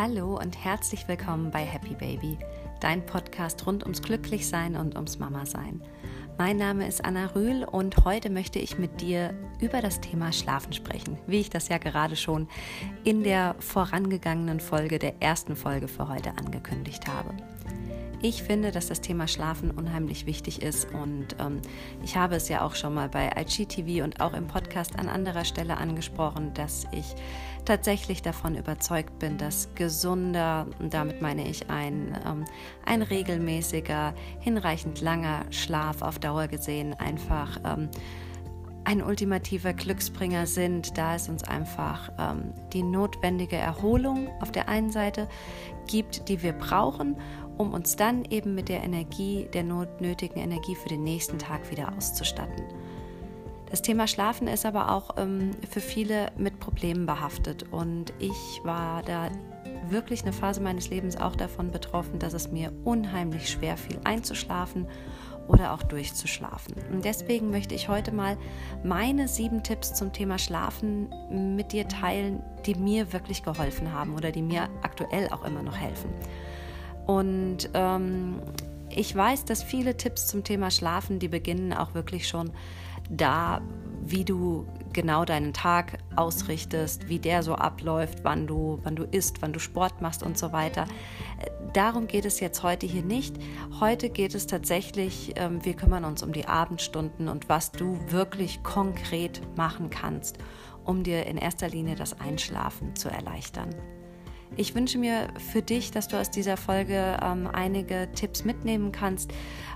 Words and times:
Hallo 0.00 0.38
und 0.38 0.64
herzlich 0.64 1.08
willkommen 1.08 1.50
bei 1.50 1.64
Happy 1.64 1.92
Baby, 1.92 2.38
dein 2.78 3.04
Podcast 3.04 3.66
rund 3.66 3.82
ums 3.82 4.00
Glücklichsein 4.00 4.76
und 4.76 4.94
ums 4.94 5.18
Mama-Sein. 5.18 5.82
Mein 6.38 6.56
Name 6.56 6.86
ist 6.86 7.04
Anna 7.04 7.26
Rühl 7.34 7.64
und 7.64 8.04
heute 8.04 8.30
möchte 8.30 8.60
ich 8.60 8.78
mit 8.78 9.00
dir 9.00 9.34
über 9.60 9.82
das 9.82 10.00
Thema 10.00 10.30
Schlafen 10.30 10.72
sprechen, 10.72 11.18
wie 11.26 11.40
ich 11.40 11.50
das 11.50 11.68
ja 11.68 11.78
gerade 11.78 12.14
schon 12.14 12.46
in 13.02 13.24
der 13.24 13.56
vorangegangenen 13.58 14.60
Folge, 14.60 15.00
der 15.00 15.20
ersten 15.20 15.56
Folge 15.56 15.88
für 15.88 16.08
heute 16.08 16.30
angekündigt 16.38 17.08
habe. 17.08 17.34
Ich 18.20 18.42
finde, 18.42 18.72
dass 18.72 18.88
das 18.88 19.00
Thema 19.00 19.28
Schlafen 19.28 19.70
unheimlich 19.70 20.26
wichtig 20.26 20.60
ist 20.60 20.92
und 20.92 21.36
ähm, 21.38 21.62
ich 22.02 22.16
habe 22.16 22.34
es 22.34 22.48
ja 22.48 22.62
auch 22.62 22.74
schon 22.74 22.92
mal 22.92 23.08
bei 23.08 23.30
IGTV 23.36 24.02
und 24.02 24.20
auch 24.20 24.32
im 24.32 24.48
Podcast 24.48 24.98
an 24.98 25.08
anderer 25.08 25.44
Stelle 25.44 25.76
angesprochen, 25.76 26.52
dass 26.54 26.88
ich 26.90 27.14
tatsächlich 27.64 28.20
davon 28.20 28.56
überzeugt 28.56 29.20
bin, 29.20 29.38
dass 29.38 29.72
gesunder, 29.76 30.66
und 30.80 30.94
damit 30.94 31.22
meine 31.22 31.48
ich 31.48 31.70
ein, 31.70 32.18
ähm, 32.26 32.44
ein 32.84 33.02
regelmäßiger, 33.02 34.14
hinreichend 34.40 35.00
langer 35.00 35.44
Schlaf 35.50 36.02
auf 36.02 36.18
Dauer 36.18 36.48
gesehen 36.48 36.94
einfach 36.94 37.60
ähm, 37.64 37.88
ein 38.82 39.02
ultimativer 39.02 39.74
Glücksbringer 39.74 40.46
sind, 40.46 40.96
da 40.96 41.14
es 41.14 41.28
uns 41.28 41.44
einfach 41.44 42.10
ähm, 42.18 42.54
die 42.72 42.82
notwendige 42.82 43.56
Erholung 43.56 44.28
auf 44.40 44.50
der 44.50 44.68
einen 44.68 44.90
Seite 44.90 45.28
gibt, 45.86 46.28
die 46.28 46.42
wir 46.42 46.52
brauchen 46.52 47.16
um 47.58 47.74
uns 47.74 47.96
dann 47.96 48.24
eben 48.24 48.54
mit 48.54 48.68
der 48.68 48.82
Energie, 48.82 49.48
der 49.52 49.64
notnötigen 49.64 50.40
Energie 50.40 50.74
für 50.74 50.88
den 50.88 51.02
nächsten 51.02 51.38
Tag 51.38 51.70
wieder 51.70 51.92
auszustatten. 51.96 52.64
Das 53.70 53.82
Thema 53.82 54.06
Schlafen 54.06 54.48
ist 54.48 54.64
aber 54.64 54.90
auch 54.92 55.16
ähm, 55.18 55.50
für 55.68 55.80
viele 55.80 56.32
mit 56.38 56.58
Problemen 56.58 57.04
behaftet 57.04 57.66
und 57.70 58.14
ich 58.18 58.60
war 58.64 59.02
da 59.02 59.28
wirklich 59.90 60.22
eine 60.22 60.32
Phase 60.32 60.60
meines 60.60 60.88
Lebens 60.88 61.16
auch 61.16 61.36
davon 61.36 61.70
betroffen, 61.70 62.18
dass 62.18 62.32
es 62.32 62.50
mir 62.50 62.72
unheimlich 62.84 63.50
schwer 63.50 63.76
fiel 63.76 63.98
einzuschlafen 64.04 64.86
oder 65.48 65.72
auch 65.72 65.82
durchzuschlafen. 65.82 66.74
Und 66.92 67.04
deswegen 67.04 67.50
möchte 67.50 67.74
ich 67.74 67.88
heute 67.88 68.12
mal 68.12 68.36
meine 68.84 69.28
sieben 69.28 69.62
Tipps 69.62 69.94
zum 69.94 70.12
Thema 70.12 70.38
Schlafen 70.38 71.08
mit 71.56 71.72
dir 71.72 71.88
teilen, 71.88 72.42
die 72.66 72.74
mir 72.74 73.12
wirklich 73.12 73.42
geholfen 73.42 73.92
haben 73.92 74.14
oder 74.14 74.30
die 74.30 74.42
mir 74.42 74.68
aktuell 74.82 75.28
auch 75.30 75.44
immer 75.44 75.62
noch 75.62 75.76
helfen. 75.76 76.10
Und 77.08 77.70
ähm, 77.72 78.42
ich 78.90 79.16
weiß, 79.16 79.46
dass 79.46 79.62
viele 79.62 79.96
Tipps 79.96 80.26
zum 80.26 80.44
Thema 80.44 80.70
Schlafen, 80.70 81.18
die 81.18 81.28
beginnen 81.28 81.72
auch 81.72 81.94
wirklich 81.94 82.28
schon 82.28 82.50
da, 83.08 83.62
wie 84.04 84.26
du 84.26 84.66
genau 84.92 85.24
deinen 85.24 85.54
Tag 85.54 86.00
ausrichtest, 86.16 87.08
wie 87.08 87.18
der 87.18 87.42
so 87.42 87.54
abläuft, 87.54 88.24
wann 88.24 88.46
du, 88.46 88.78
wann 88.82 88.94
du 88.94 89.04
isst, 89.04 89.40
wann 89.40 89.54
du 89.54 89.58
Sport 89.58 90.02
machst 90.02 90.22
und 90.22 90.36
so 90.36 90.52
weiter. 90.52 90.86
Darum 91.72 92.08
geht 92.08 92.26
es 92.26 92.40
jetzt 92.40 92.62
heute 92.62 92.84
hier 92.84 93.02
nicht. 93.02 93.36
Heute 93.80 94.10
geht 94.10 94.34
es 94.34 94.46
tatsächlich, 94.46 95.32
ähm, 95.36 95.64
wir 95.64 95.74
kümmern 95.74 96.04
uns 96.04 96.22
um 96.22 96.32
die 96.32 96.46
Abendstunden 96.46 97.28
und 97.28 97.48
was 97.48 97.72
du 97.72 97.98
wirklich 98.10 98.62
konkret 98.62 99.40
machen 99.56 99.88
kannst, 99.88 100.36
um 100.84 101.04
dir 101.04 101.24
in 101.24 101.38
erster 101.38 101.70
Linie 101.70 101.94
das 101.94 102.20
Einschlafen 102.20 102.94
zu 102.96 103.08
erleichtern. 103.08 103.74
Ich 104.56 104.74
wünsche 104.74 104.98
mir 104.98 105.28
für 105.38 105.62
dich, 105.62 105.90
dass 105.90 106.08
du 106.08 106.18
aus 106.18 106.30
dieser 106.30 106.56
Folge 106.56 107.16
ähm, 107.22 107.48
einige 107.52 108.10
Tipps 108.12 108.44
mitnehmen 108.44 108.92
kannst, 108.92 109.32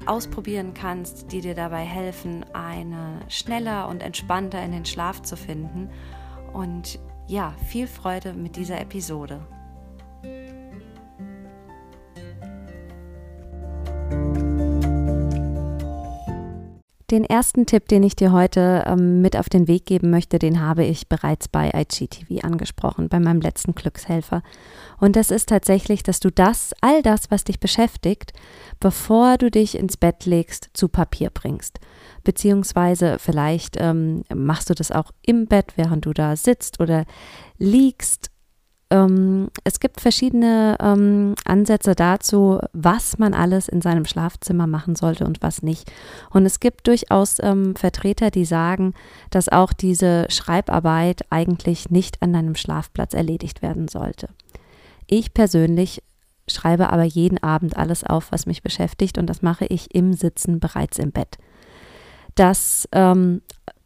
ausprobieren 0.07 0.75
kannst, 0.75 1.31
die 1.33 1.41
dir 1.41 1.55
dabei 1.55 1.85
helfen, 1.85 2.45
eine 2.53 3.21
schneller 3.29 3.89
und 3.89 4.03
entspannter 4.03 4.63
in 4.63 4.73
den 4.73 4.85
Schlaf 4.85 5.23
zu 5.23 5.37
finden. 5.37 5.89
Und 6.53 6.99
ja, 7.29 7.55
viel 7.69 7.87
Freude 7.87 8.33
mit 8.33 8.57
dieser 8.57 8.81
Episode. 8.81 9.47
Den 17.11 17.25
ersten 17.25 17.67
Tipp, 17.67 17.89
den 17.89 18.03
ich 18.03 18.17
dir 18.17 18.33
heute 18.33 18.85
ähm, 18.87 19.21
mit 19.21 19.37
auf 19.37 19.49
den 19.49 19.69
Weg 19.69 19.87
geben 19.87 20.11
möchte, 20.11 20.39
den 20.39 20.61
habe 20.61 20.85
ich 20.85 21.09
bereits 21.09 21.49
bei 21.49 21.71
IGTV 21.75 22.45
angesprochen, 22.45 23.09
bei 23.09 23.21
meinem 23.21 23.41
letzten 23.41 23.75
Glückshelfer. 23.75 24.43
Und 24.99 25.17
das 25.17 25.31
ist 25.31 25.49
tatsächlich, 25.49 26.03
dass 26.03 26.21
du 26.21 26.31
das, 26.31 26.73
all 26.81 27.03
das, 27.03 27.31
was 27.31 27.45
dich 27.45 27.61
beschäftigt, 27.61 28.33
bevor 28.81 29.37
du 29.37 29.51
dich 29.51 29.77
ins 29.77 29.97
Bett 29.97 30.25
legst, 30.27 30.71
zu 30.75 30.89
Papier 30.89 31.31
bringst. 31.31 31.81
Beziehungsweise 32.25 33.19
vielleicht 33.19 33.77
ähm, 33.79 34.23
machst 34.35 34.71
du 34.71 34.75
das 34.75 34.93
auch 34.93 35.11
im 35.27 35.47
Bett, 35.47 35.73
während 35.77 36.07
du 36.07 36.13
da 36.13 36.37
sitzt 36.37 36.81
oder 36.81 37.05
liegst 37.59 38.31
ähm, 38.93 39.49
es 39.65 39.81
gibt 39.81 40.03
verschiedene 40.03 40.77
ähm, 40.79 41.35
Ansätze 41.47 41.95
dazu, 41.95 42.61
was 42.75 43.19
man 43.19 43.33
alles 43.33 43.67
in 43.69 43.81
seinem 43.81 44.05
Schlafzimmer 44.05 44.67
machen 44.67 44.97
sollte 44.97 45.25
und 45.25 45.41
was 45.41 45.63
nicht. 45.63 45.91
Und 46.29 46.45
es 46.45 46.61
gibt 46.61 46.87
durchaus 46.87 47.39
ähm, 47.41 47.75
Vertreter, 47.75 48.31
die 48.31 48.45
sagen, 48.45 48.93
dass 49.31 49.49
auch 49.49 49.73
diese 49.73 50.27
Schreibarbeit 50.29 51.23
eigentlich 51.31 51.91
nicht 51.91 52.21
an 52.21 52.35
deinem 52.35 52.55
Schlafplatz 52.55 53.15
erledigt 53.15 53.63
werden 53.63 53.89
sollte. 53.89 54.29
Ich 55.07 55.33
persönlich 55.33 56.03
schreibe 56.47 56.91
aber 56.91 57.05
jeden 57.05 57.43
Abend 57.43 57.79
alles 57.79 58.05
auf, 58.05 58.31
was 58.31 58.45
mich 58.45 58.63
beschäftigt 58.63 59.17
und 59.17 59.27
das 59.27 59.41
mache 59.41 59.65
ich 59.65 59.95
im 59.95 60.13
Sitzen 60.13 60.61
bereits 60.61 60.99
im 60.99 61.13
Bett. 61.13 61.39
Das 62.35 62.87
ähm, 62.93 63.41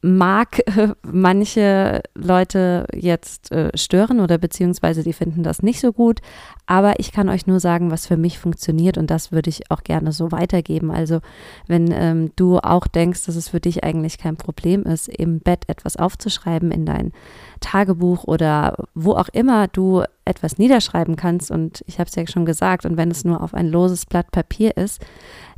mag 0.06 0.61
äh, 0.77 0.94
manche 1.03 2.03
Leute 2.15 2.87
jetzt 2.94 3.50
äh, 3.50 3.77
stören 3.77 4.21
oder 4.21 4.39
beziehungsweise 4.39 5.03
die 5.03 5.12
finden 5.12 5.43
das 5.43 5.62
nicht 5.62 5.81
so 5.81 5.93
gut, 5.93 6.21
aber 6.67 7.00
ich 7.00 7.11
kann 7.12 7.28
euch 7.28 7.47
nur 7.47 7.59
sagen, 7.59 7.91
was 7.91 8.06
für 8.06 8.17
mich 8.17 8.39
funktioniert 8.39 8.99
und 8.99 9.11
das 9.11 9.33
würde 9.33 9.50
ich 9.50 9.71
auch 9.71 9.83
gerne 9.83 10.12
so 10.12 10.31
weitergeben. 10.31 10.91
Also 10.93 11.21
wenn 11.67 11.91
ähm, 11.93 12.31
du 12.37 12.59
auch 12.59 12.87
denkst, 12.87 13.27
dass 13.27 13.34
es 13.34 13.49
für 13.49 13.61
dich 13.61 13.83
eigentlich 13.83 14.19
kein 14.19 14.37
Problem 14.37 14.84
ist, 14.84 15.09
im 15.09 15.41
Bett 15.41 15.65
etwas 15.67 15.97
aufzuschreiben 15.97 16.71
in 16.71 16.87
dein 16.87 17.12
Tagebuch 17.61 18.25
oder 18.25 18.77
wo 18.94 19.12
auch 19.12 19.28
immer 19.33 19.67
du 19.67 20.05
etwas 20.25 20.59
niederschreiben 20.59 21.17
kannst 21.17 21.50
und 21.50 21.83
ich 21.87 21.99
habe 21.99 22.09
es 22.09 22.15
ja 22.15 22.27
schon 22.27 22.47
gesagt 22.47 22.84
und 22.87 22.97
wenn 22.97 23.11
es 23.11 23.25
nur 23.25 23.43
auf 23.43 23.55
ein 23.55 23.69
loses 23.69 24.06
Blatt 24.06 24.31
Papier 24.31 24.77
ist, 24.77 25.00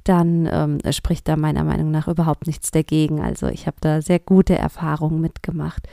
dann 0.09 0.49
ähm, 0.51 0.79
spricht 0.93 1.29
da 1.29 1.37
meiner 1.37 1.65
Meinung 1.65 1.91
nach 1.91 2.09
überhaupt 2.09 2.47
nichts 2.47 2.71
dagegen. 2.71 3.21
Also 3.21 3.49
ich 3.49 3.67
habe 3.67 3.77
da 3.81 4.01
sehr 4.03 4.19
gute 4.19 4.57
Erfahrungen 4.57 5.21
mitgemacht. 5.21 5.87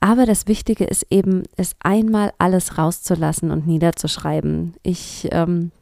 Aber 0.00 0.24
das 0.24 0.46
Wichtige 0.46 0.84
ist 0.84 1.06
eben, 1.10 1.42
es 1.56 1.76
einmal 1.80 2.32
alles 2.38 2.78
rauszulassen 2.78 3.50
und 3.50 3.66
niederzuschreiben. 3.66 4.74
Ich, 4.82 5.28
ähm, 5.30 5.72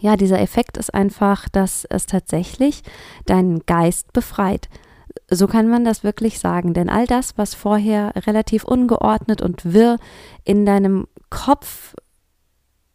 ja, 0.00 0.16
dieser 0.16 0.40
Effekt 0.40 0.78
ist 0.78 0.94
einfach, 0.94 1.48
dass 1.50 1.84
es 1.84 2.06
tatsächlich 2.06 2.82
deinen 3.26 3.60
Geist 3.66 4.12
befreit. 4.12 4.68
So 5.30 5.46
kann 5.46 5.68
man 5.68 5.84
das 5.84 6.02
wirklich 6.02 6.38
sagen, 6.38 6.72
denn 6.72 6.88
all 6.88 7.06
das, 7.06 7.36
was 7.36 7.54
vorher 7.54 8.12
relativ 8.26 8.64
ungeordnet 8.64 9.42
und 9.42 9.72
wirr 9.72 9.98
in 10.44 10.64
deinem 10.64 11.06
Kopf 11.28 11.94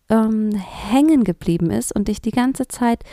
ähm, 0.10 0.52
hängen 0.54 1.24
geblieben 1.24 1.72
ist 1.72 1.96
und 1.96 2.08
dich 2.08 2.22
die 2.22 2.32
ganze 2.32 2.68
Zeit 2.68 3.04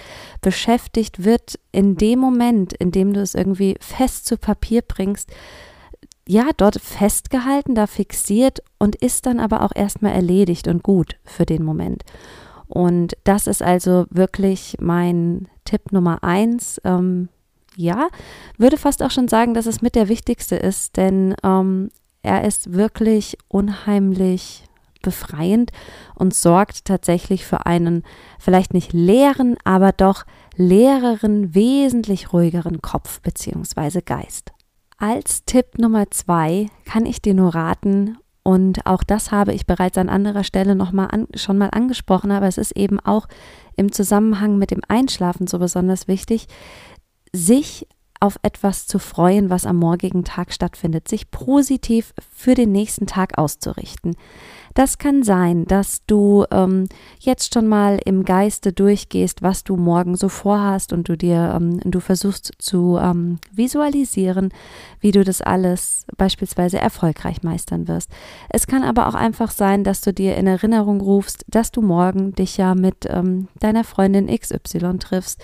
beschäftigt, 0.40 1.24
wird 1.24 1.58
in 1.72 1.96
dem 1.96 2.18
Moment, 2.18 2.72
in 2.72 2.90
dem 2.90 3.12
du 3.12 3.20
es 3.20 3.34
irgendwie 3.34 3.76
fest 3.80 4.26
zu 4.26 4.36
Papier 4.36 4.82
bringst, 4.82 5.30
ja, 6.26 6.50
dort 6.56 6.80
festgehalten, 6.80 7.74
da 7.74 7.86
fixiert 7.86 8.62
und 8.78 8.94
ist 8.96 9.26
dann 9.26 9.40
aber 9.40 9.62
auch 9.62 9.72
erstmal 9.74 10.12
erledigt 10.12 10.68
und 10.68 10.82
gut 10.82 11.16
für 11.24 11.44
den 11.44 11.64
Moment. 11.64 12.04
Und 12.68 13.16
das 13.24 13.48
ist 13.48 13.62
also 13.62 14.06
wirklich 14.10 14.76
mein 14.80 15.48
Tipp 15.64 15.90
Nummer 15.90 16.22
eins. 16.22 16.80
Ähm, 16.84 17.28
ja, 17.76 18.08
würde 18.58 18.76
fast 18.76 19.02
auch 19.02 19.10
schon 19.10 19.26
sagen, 19.26 19.54
dass 19.54 19.66
es 19.66 19.82
mit 19.82 19.96
der 19.96 20.08
wichtigste 20.08 20.54
ist, 20.54 20.96
denn 20.96 21.34
ähm, 21.42 21.90
er 22.22 22.44
ist 22.44 22.74
wirklich 22.74 23.36
unheimlich 23.48 24.64
befreiend 25.02 25.72
und 26.14 26.34
sorgt 26.34 26.84
tatsächlich 26.84 27.46
für 27.46 27.66
einen 27.66 28.02
vielleicht 28.38 28.74
nicht 28.74 28.92
leeren, 28.92 29.56
aber 29.64 29.92
doch 29.92 30.24
leereren, 30.56 31.54
wesentlich 31.54 32.32
ruhigeren 32.32 32.82
Kopf 32.82 33.20
bzw. 33.20 34.00
Geist. 34.02 34.52
Als 34.98 35.44
Tipp 35.44 35.78
Nummer 35.78 36.10
zwei 36.10 36.66
kann 36.84 37.06
ich 37.06 37.22
dir 37.22 37.34
nur 37.34 37.54
raten, 37.54 38.18
und 38.42 38.86
auch 38.86 39.04
das 39.04 39.32
habe 39.32 39.52
ich 39.52 39.66
bereits 39.66 39.98
an 39.98 40.08
anderer 40.08 40.44
Stelle 40.44 40.74
noch 40.74 40.92
mal 40.92 41.06
an, 41.06 41.28
schon 41.34 41.58
mal 41.58 41.68
angesprochen, 41.68 42.30
aber 42.30 42.46
es 42.46 42.58
ist 42.58 42.72
eben 42.72 42.98
auch 42.98 43.28
im 43.76 43.92
Zusammenhang 43.92 44.58
mit 44.58 44.70
dem 44.70 44.80
Einschlafen 44.88 45.46
so 45.46 45.58
besonders 45.58 46.08
wichtig, 46.08 46.46
sich 47.32 47.86
auf 48.18 48.38
etwas 48.42 48.86
zu 48.86 48.98
freuen, 48.98 49.48
was 49.48 49.66
am 49.66 49.76
morgigen 49.76 50.24
Tag 50.24 50.52
stattfindet, 50.52 51.08
sich 51.08 51.30
positiv 51.30 52.12
für 52.34 52.54
den 52.54 52.70
nächsten 52.72 53.06
Tag 53.06 53.38
auszurichten. 53.38 54.14
Das 54.74 54.98
kann 54.98 55.22
sein, 55.22 55.64
dass 55.64 56.04
du 56.06 56.44
ähm, 56.50 56.88
jetzt 57.18 57.54
schon 57.54 57.66
mal 57.66 57.98
im 58.04 58.24
Geiste 58.24 58.72
durchgehst, 58.72 59.42
was 59.42 59.64
du 59.64 59.76
morgen 59.76 60.16
so 60.16 60.28
vorhast 60.28 60.92
und 60.92 61.08
du 61.08 61.16
dir, 61.16 61.54
ähm, 61.56 61.80
du 61.80 62.00
versuchst 62.00 62.52
zu 62.58 62.98
ähm, 63.00 63.38
visualisieren, 63.52 64.50
wie 65.00 65.10
du 65.10 65.24
das 65.24 65.42
alles 65.42 66.06
beispielsweise 66.16 66.78
erfolgreich 66.78 67.42
meistern 67.42 67.88
wirst. 67.88 68.10
Es 68.48 68.66
kann 68.66 68.84
aber 68.84 69.08
auch 69.08 69.14
einfach 69.14 69.50
sein, 69.50 69.82
dass 69.82 70.02
du 70.02 70.12
dir 70.12 70.36
in 70.36 70.46
Erinnerung 70.46 71.00
rufst, 71.00 71.44
dass 71.48 71.72
du 71.72 71.82
morgen 71.82 72.34
dich 72.34 72.56
ja 72.56 72.74
mit 72.74 73.06
ähm, 73.08 73.48
deiner 73.58 73.84
Freundin 73.84 74.28
XY 74.28 74.98
triffst 74.98 75.42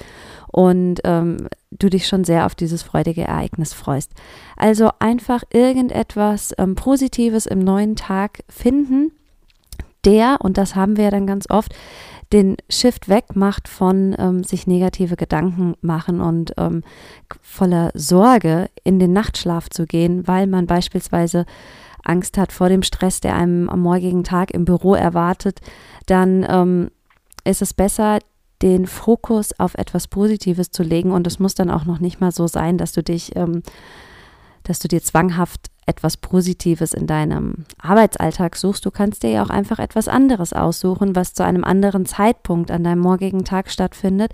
und 0.52 1.00
ähm, 1.04 1.48
du 1.70 1.90
dich 1.90 2.06
schon 2.06 2.24
sehr 2.24 2.46
auf 2.46 2.54
dieses 2.54 2.82
freudige 2.82 3.22
Ereignis 3.22 3.72
freust. 3.72 4.12
Also 4.56 4.90
einfach 5.00 5.42
irgendetwas 5.50 6.54
ähm, 6.58 6.74
Positives 6.74 7.46
im 7.46 7.58
neuen 7.58 7.96
Tag 7.96 8.44
finden, 8.48 9.12
der, 10.06 10.38
und 10.40 10.56
das 10.56 10.74
haben 10.74 10.96
wir 10.96 11.04
ja 11.04 11.10
dann 11.10 11.26
ganz 11.26 11.50
oft, 11.50 11.74
den 12.32 12.56
Shift 12.68 13.08
wegmacht 13.08 13.68
von 13.68 14.14
ähm, 14.18 14.42
sich 14.42 14.66
negative 14.66 15.16
Gedanken 15.16 15.74
machen 15.80 16.20
und 16.20 16.54
ähm, 16.56 16.82
voller 17.40 17.90
Sorge 17.94 18.68
in 18.82 18.98
den 18.98 19.12
Nachtschlaf 19.12 19.68
zu 19.70 19.86
gehen, 19.86 20.26
weil 20.26 20.46
man 20.46 20.66
beispielsweise 20.66 21.46
Angst 22.02 22.38
hat 22.38 22.52
vor 22.52 22.68
dem 22.68 22.82
Stress, 22.82 23.20
der 23.20 23.36
einem 23.36 23.68
am 23.68 23.80
morgigen 23.80 24.24
Tag 24.24 24.52
im 24.52 24.64
Büro 24.64 24.94
erwartet, 24.94 25.60
dann 26.06 26.46
ähm, 26.48 26.90
ist 27.44 27.62
es 27.62 27.74
besser, 27.74 28.18
den 28.62 28.86
Fokus 28.86 29.58
auf 29.58 29.74
etwas 29.74 30.08
Positives 30.08 30.70
zu 30.70 30.82
legen. 30.82 31.10
Und 31.10 31.26
es 31.26 31.38
muss 31.38 31.54
dann 31.54 31.70
auch 31.70 31.84
noch 31.84 31.98
nicht 31.98 32.20
mal 32.20 32.32
so 32.32 32.46
sein, 32.46 32.78
dass 32.78 32.92
du 32.92 33.02
dich, 33.02 33.36
ähm, 33.36 33.62
dass 34.62 34.78
du 34.78 34.88
dir 34.88 35.02
zwanghaft 35.02 35.66
etwas 35.86 36.16
Positives 36.16 36.92
in 36.92 37.06
deinem 37.06 37.64
Arbeitsalltag 37.78 38.56
suchst. 38.56 38.84
Du 38.84 38.90
kannst 38.90 39.22
dir 39.22 39.30
ja 39.30 39.44
auch 39.44 39.50
einfach 39.50 39.78
etwas 39.78 40.08
anderes 40.08 40.52
aussuchen, 40.52 41.14
was 41.14 41.32
zu 41.32 41.44
einem 41.44 41.64
anderen 41.64 42.06
Zeitpunkt 42.06 42.70
an 42.70 42.84
deinem 42.84 43.00
morgigen 43.00 43.44
Tag 43.44 43.70
stattfindet, 43.70 44.32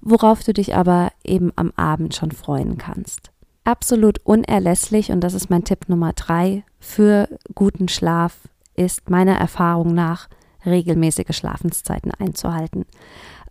worauf 0.00 0.44
du 0.44 0.52
dich 0.52 0.74
aber 0.74 1.10
eben 1.24 1.52
am 1.56 1.72
Abend 1.76 2.14
schon 2.14 2.30
freuen 2.30 2.78
kannst. 2.78 3.30
Absolut 3.64 4.18
unerlässlich, 4.24 5.10
und 5.10 5.20
das 5.20 5.34
ist 5.34 5.50
mein 5.50 5.64
Tipp 5.64 5.88
Nummer 5.88 6.12
drei 6.12 6.64
für 6.78 7.28
guten 7.54 7.88
Schlaf, 7.88 8.36
ist 8.74 9.10
meiner 9.10 9.36
Erfahrung 9.36 9.94
nach 9.94 10.28
regelmäßige 10.66 11.34
Schlafenszeiten 11.36 12.12
einzuhalten. 12.12 12.86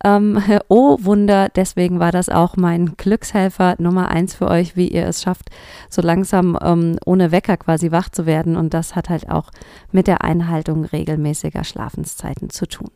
Ähm, 0.04 0.40
oh 0.68 0.98
Wunder, 1.00 1.48
deswegen 1.48 1.98
war 1.98 2.12
das 2.12 2.28
auch 2.28 2.56
mein 2.56 2.96
Glückshelfer 2.96 3.74
Nummer 3.78 4.10
eins 4.10 4.34
für 4.34 4.48
euch, 4.48 4.76
wie 4.76 4.88
ihr 4.88 5.06
es 5.06 5.22
schafft, 5.22 5.50
so 5.88 6.02
langsam 6.02 6.56
ähm, 6.62 6.98
ohne 7.04 7.32
Wecker 7.32 7.56
quasi 7.56 7.90
wach 7.90 8.10
zu 8.10 8.26
werden. 8.26 8.56
Und 8.56 8.74
das 8.74 8.94
hat 8.94 9.08
halt 9.08 9.30
auch 9.30 9.50
mit 9.90 10.06
der 10.06 10.22
Einhaltung 10.22 10.84
regelmäßiger 10.84 11.64
Schlafenszeiten 11.64 12.50
zu 12.50 12.66
tun 12.66 12.90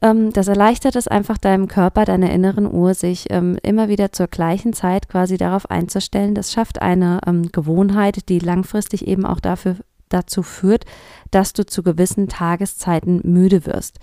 ähm, 0.00 0.32
das 0.32 0.46
erleichtert 0.46 0.94
es 0.94 1.08
einfach 1.08 1.38
deinem 1.38 1.66
Körper, 1.66 2.04
deiner 2.04 2.30
inneren 2.30 2.72
Uhr, 2.72 2.94
sich 2.94 3.26
ähm, 3.30 3.58
immer 3.64 3.88
wieder 3.88 4.12
zur 4.12 4.28
gleichen 4.28 4.72
Zeit 4.72 5.08
quasi 5.08 5.36
darauf 5.36 5.70
einzustellen. 5.70 6.36
Das 6.36 6.52
schafft 6.52 6.80
eine 6.80 7.18
ähm, 7.26 7.50
Gewohnheit, 7.50 8.28
die 8.28 8.38
langfristig 8.38 9.08
eben 9.08 9.26
auch 9.26 9.40
dafür, 9.40 9.74
dazu 10.08 10.44
führt, 10.44 10.84
dass 11.32 11.52
du 11.52 11.66
zu 11.66 11.82
gewissen 11.82 12.28
Tageszeiten 12.28 13.22
müde 13.24 13.66
wirst. 13.66 13.98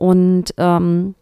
Und 0.00 0.54
ähm, 0.56 1.14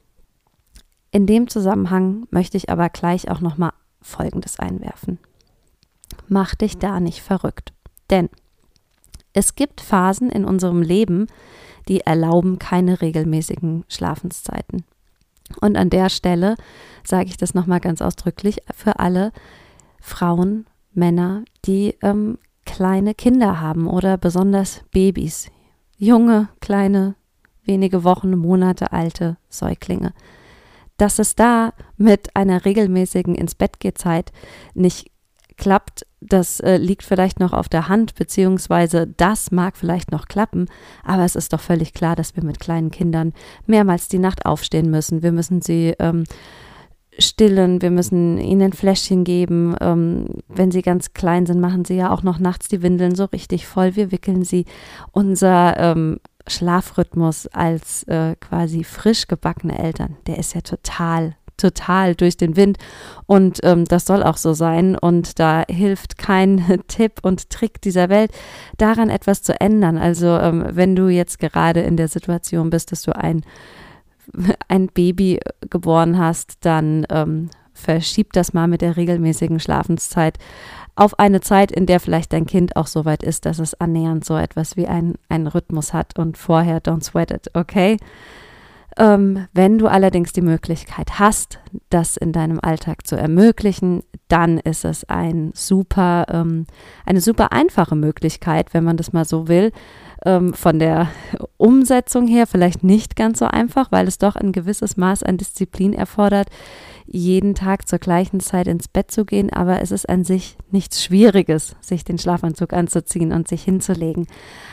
in 1.11 1.27
dem 1.27 1.49
Zusammenhang 1.49 2.29
möchte 2.31 2.57
ich 2.57 2.71
aber 2.71 2.89
gleich 2.91 3.29
auch 3.29 3.41
nochmal 3.41 3.73
Folgendes 4.01 4.61
einwerfen. 4.61 5.19
Mach 6.29 6.55
dich 6.55 6.79
da 6.79 7.01
nicht 7.01 7.21
verrückt. 7.21 7.73
Denn 8.09 8.29
es 9.33 9.57
gibt 9.57 9.81
Phasen 9.81 10.31
in 10.31 10.45
unserem 10.45 10.81
Leben, 10.81 11.27
die 11.89 12.03
erlauben 12.03 12.61
keine 12.61 13.01
regelmäßigen 13.01 13.85
Schlafenszeiten. 13.89 14.85
Und 15.61 15.77
an 15.77 15.91
der 15.91 16.09
Stelle 16.09 16.55
sage 17.03 17.31
ich 17.31 17.37
das 17.37 17.55
nochmal 17.55 17.81
ganz 17.81 18.01
ausdrücklich 18.01 18.59
für 18.73 19.01
alle 19.01 19.33
Frauen, 20.01 20.67
Männer, 20.93 21.43
die 21.65 21.97
ähm, 22.01 22.39
kleine 22.65 23.17
Kinder 23.17 23.61
haben 23.61 23.89
oder 23.89 24.17
besonders 24.17 24.85
Babys, 24.93 25.51
junge, 25.97 26.49
kleine 26.61 27.17
wenige 27.69 28.03
Wochen, 28.03 28.37
Monate 28.37 28.93
alte 28.93 29.37
Säuglinge. 29.49 30.13
Dass 30.97 31.21
es 31.21 31.37
da 31.37 31.75
mit 31.97 32.35
einer 32.35 32.65
regelmäßigen 32.65 33.37
ins 33.37 33.55
Bett 33.55 33.77
Zeit 33.95 34.33
nicht 34.75 35.13
klappt, 35.57 36.07
das 36.21 36.61
äh, 36.61 36.77
liegt 36.77 37.03
vielleicht 37.03 37.39
noch 37.39 37.53
auf 37.53 37.69
der 37.69 37.89
Hand, 37.89 38.15
beziehungsweise 38.15 39.07
das 39.07 39.51
mag 39.51 39.77
vielleicht 39.77 40.11
noch 40.11 40.27
klappen, 40.27 40.67
aber 41.05 41.25
es 41.25 41.37
ist 41.37 41.53
doch 41.53 41.61
völlig 41.61 41.93
klar, 41.93 42.17
dass 42.17 42.35
wir 42.35 42.45
mit 42.45 42.59
kleinen 42.59 42.91
Kindern 42.91 43.33
mehrmals 43.67 44.09
die 44.09 44.19
Nacht 44.19 44.47
aufstehen 44.47 44.91
müssen. 44.91 45.23
Wir 45.23 45.33
müssen 45.33 45.61
sie 45.61 45.95
ähm, 45.99 46.25
stillen, 47.19 47.83
wir 47.83 47.91
müssen 47.91 48.39
ihnen 48.39 48.73
Fläschchen 48.73 49.25
geben. 49.25 49.75
Ähm, 49.81 50.27
wenn 50.49 50.71
sie 50.71 50.83
ganz 50.83 51.13
klein 51.13 51.47
sind, 51.47 51.61
machen 51.61 51.85
sie 51.85 51.95
ja 51.97 52.11
auch 52.11 52.23
noch 52.23 52.39
nachts 52.39 52.69
die 52.69 52.83
Windeln 52.83 53.15
so 53.15 53.25
richtig 53.27 53.67
voll. 53.67 53.97
Wir 53.97 54.13
wickeln 54.13 54.45
sie. 54.45 54.65
Unser 55.13 55.77
ähm, 55.79 56.21
Schlafrhythmus 56.49 57.47
als 57.49 58.03
äh, 58.05 58.37
quasi 58.37 58.85
frisch 58.85 59.27
gebackene 59.27 59.79
Eltern, 59.79 60.17
der 60.27 60.39
ist 60.39 60.55
ja 60.55 60.61
total, 60.61 61.35
total 61.57 62.15
durch 62.15 62.37
den 62.37 62.57
Wind. 62.57 62.79
Und 63.27 63.61
ähm, 63.63 63.85
das 63.85 64.07
soll 64.07 64.23
auch 64.23 64.37
so 64.37 64.55
sein. 64.55 64.97
Und 64.97 65.39
da 65.39 65.65
hilft 65.69 66.19
kein 66.19 66.83
Tipp 66.89 67.21
und 67.23 67.51
Trick 67.51 67.81
dieser 67.81 68.09
Welt, 68.09 68.33
daran 68.77 69.11
etwas 69.11 69.43
zu 69.43 69.61
ändern. 69.61 69.99
Also 69.99 70.27
ähm, 70.27 70.65
wenn 70.71 70.97
du 70.97 71.09
jetzt 71.09 71.39
gerade 71.39 71.81
in 71.81 71.97
der 71.97 72.09
Situation 72.09 72.71
bist, 72.71 72.93
dass 72.93 73.03
du 73.03 73.17
ein, 73.17 73.43
ein 74.69 74.89
Baby 74.89 75.41
geboren 75.69 76.19
hast, 76.19 76.65
dann 76.65 77.07
ähm, 77.11 77.51
verschieb 77.79 78.33
das 78.33 78.53
mal 78.53 78.69
mit 78.69 78.83
der 78.83 78.97
regelmäßigen 78.97 79.61
Schlafenszeit 79.61 80.39
auf 80.97 81.19
eine 81.19 81.41
Zeit, 81.41 81.71
in 81.71 81.87
der 81.87 82.01
vielleicht 82.01 82.33
dein 82.33 82.47
Kind 82.47 82.77
auch 82.77 82.89
so 82.89 83.05
weit 83.05 83.23
ist, 83.23 83.47
dass 83.47 83.61
es 83.61 83.81
annähernd 83.81 84.25
so 84.25 84.37
etwas 84.37 84.77
wie 84.77 84.89
ein, 84.89 85.15
einen 85.29 85.47
Rhythmus 85.47 85.93
hat 85.93 86.19
und 86.19 86.37
vorher 86.37 86.83
don't 86.83 87.05
sweat 87.05 87.31
it, 87.31 87.51
okay? 87.55 87.99
Ähm, 88.99 89.47
wenn 89.53 89.79
du 89.79 89.87
allerdings 89.87 90.33
die 90.33 90.41
Möglichkeit 90.41 91.21
hast, 91.21 91.61
das 91.89 92.17
in 92.17 92.33
deinem 92.33 92.59
Alltag 92.61 93.07
zu 93.07 93.15
ermöglichen, 93.15 94.03
dann 94.27 94.59
ist 94.59 94.85
es 94.85 95.05
ein 95.09 95.53
super, 95.55 96.27
ähm, 96.31 96.67
eine 97.07 97.21
super 97.21 97.53
einfache 97.53 97.95
Möglichkeit, 97.95 98.75
wenn 98.75 98.83
man 98.83 98.97
das 98.97 99.13
mal 99.13 99.25
so 99.25 99.47
will. 99.47 99.71
Ähm, 100.25 100.53
von 100.53 100.81
der 100.81 101.09
Umsetzung 101.59 102.27
her 102.27 102.49
vielleicht 102.49 102.83
nicht 102.83 103.15
ganz 103.15 103.39
so 103.39 103.45
einfach, 103.45 103.93
weil 103.93 104.09
es 104.09 104.19
doch 104.19 104.35
ein 104.35 104.51
gewisses 104.51 104.97
Maß 104.97 105.23
an 105.23 105.37
Disziplin 105.37 105.93
erfordert, 105.93 106.49
jeden 107.11 107.55
Tag 107.55 107.89
zur 107.89 107.99
gleichen 107.99 108.41
Zeit 108.41 108.69
ins 108.69 108.89
Bett 108.89 109.11
zu 109.11 109.25
gehen, 109.25 109.53
aber 109.53 109.81
es 109.83 109.91
ist 109.91 110.09
an 110.09 110.25
sich 110.25 110.57
nichts 110.71 111.03
Schwieriges, 111.03 111.77
sich 111.81 112.05
den 112.05 112.19
Schlafanzug 112.19 112.73
anzuziehen 112.73 113.33
und 113.33 113.49
sich 113.49 113.63
hinzulegen. 113.63 114.27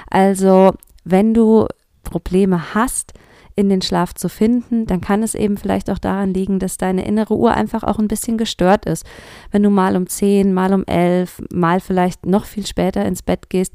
Also, 0.10 0.74
wenn 1.04 1.34
du 1.34 1.68
Probleme 2.04 2.74
hast, 2.74 3.13
in 3.56 3.70
den 3.70 3.82
Schlaf 3.82 4.13
zu 4.13 4.27
finden, 4.27 4.86
dann 4.86 5.00
kann 5.00 5.24
es 5.24 5.34
eben 5.34 5.56
vielleicht 5.58 5.89
auch 5.89 5.98
daran 5.98 6.34
liegen, 6.34 6.60
dass 6.60 6.77
deine 6.77 7.06
innere 7.06 7.38
Uhr 7.38 7.54
einfach 7.54 7.84
auch 7.84 8.00
ein 8.00 8.10
bisschen 8.10 8.38
gestört 8.38 8.86
ist. 8.86 9.06
Wenn 9.50 9.63
du 9.63 9.70
mal 9.70 9.96
um 9.96 10.08
zehn, 10.08 10.54
mal 10.54 10.74
um 10.74 10.84
elf, 10.86 11.42
mal 11.54 11.80
vielleicht 11.80 12.25
noch 12.25 12.46
viel 12.46 12.65
später 12.65 13.06
ins 13.06 13.24
Bett 13.24 13.50
gehst 13.50 13.74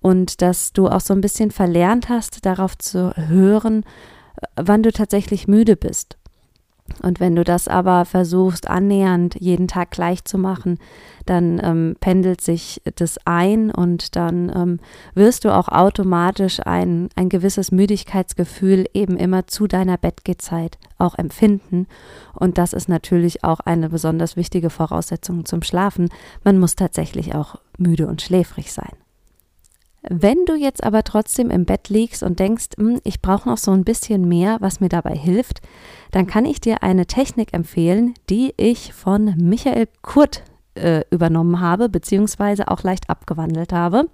und 0.00 0.42
dass 0.42 0.72
du 0.72 0.88
auch 0.88 1.00
so 1.00 1.14
ein 1.14 1.20
bisschen 1.20 1.52
verlernt 1.52 2.08
hast, 2.08 2.44
darauf 2.44 2.76
zu 2.76 3.16
hören, 3.16 3.84
wann 4.56 4.82
du 4.82 4.90
tatsächlich 4.90 5.46
müde 5.46 5.76
bist. 5.76 6.18
Und 7.02 7.20
wenn 7.20 7.36
du 7.36 7.44
das 7.44 7.68
aber 7.68 8.04
versuchst, 8.04 8.68
annähernd 8.68 9.36
jeden 9.38 9.68
Tag 9.68 9.90
gleich 9.90 10.24
zu 10.24 10.38
machen, 10.38 10.78
dann 11.26 11.60
ähm, 11.62 11.96
pendelt 12.00 12.40
sich 12.40 12.82
das 12.96 13.18
ein 13.24 13.70
und 13.70 14.16
dann 14.16 14.50
ähm, 14.54 14.80
wirst 15.14 15.44
du 15.44 15.54
auch 15.54 15.68
automatisch 15.68 16.60
ein, 16.60 17.08
ein 17.16 17.28
gewisses 17.28 17.72
Müdigkeitsgefühl 17.72 18.86
eben 18.94 19.16
immer 19.16 19.46
zu 19.46 19.66
deiner 19.66 19.96
Bettgehzeit 19.96 20.78
auch 20.98 21.16
empfinden. 21.16 21.86
Und 22.34 22.58
das 22.58 22.72
ist 22.72 22.88
natürlich 22.88 23.44
auch 23.44 23.60
eine 23.60 23.88
besonders 23.88 24.36
wichtige 24.36 24.70
Voraussetzung 24.70 25.44
zum 25.44 25.62
Schlafen. 25.62 26.08
Man 26.44 26.58
muss 26.58 26.76
tatsächlich 26.76 27.34
auch 27.34 27.56
müde 27.78 28.06
und 28.06 28.22
schläfrig 28.22 28.72
sein. 28.72 28.92
Wenn 30.08 30.46
du 30.46 30.54
jetzt 30.54 30.82
aber 30.82 31.04
trotzdem 31.04 31.50
im 31.50 31.66
Bett 31.66 31.88
liegst 31.90 32.22
und 32.22 32.38
denkst, 32.38 32.68
hm, 32.78 33.00
ich 33.04 33.20
brauche 33.20 33.48
noch 33.48 33.58
so 33.58 33.70
ein 33.72 33.84
bisschen 33.84 34.26
mehr, 34.26 34.56
was 34.60 34.80
mir 34.80 34.88
dabei 34.88 35.14
hilft, 35.14 35.60
dann 36.10 36.26
kann 36.26 36.46
ich 36.46 36.60
dir 36.60 36.82
eine 36.82 37.06
Technik 37.06 37.52
empfehlen, 37.52 38.14
die 38.30 38.54
ich 38.56 38.94
von 38.94 39.34
Michael 39.36 39.88
Kurt 40.00 40.42
äh, 40.74 41.02
übernommen 41.10 41.60
habe, 41.60 41.88
beziehungsweise 41.88 42.68
auch 42.68 42.82
leicht 42.82 43.10
abgewandelt 43.10 43.72
habe. 43.72 44.08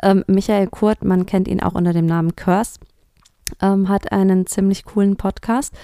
Ähm, 0.00 0.24
Michael 0.28 0.68
Kurt, 0.68 1.04
man 1.04 1.26
kennt 1.26 1.48
ihn 1.48 1.62
auch 1.62 1.74
unter 1.74 1.92
dem 1.92 2.06
Namen 2.06 2.36
Curse, 2.36 2.78
ähm, 3.60 3.88
hat 3.88 4.12
einen 4.12 4.46
ziemlich 4.46 4.84
coolen 4.84 5.16
Podcast. 5.16 5.74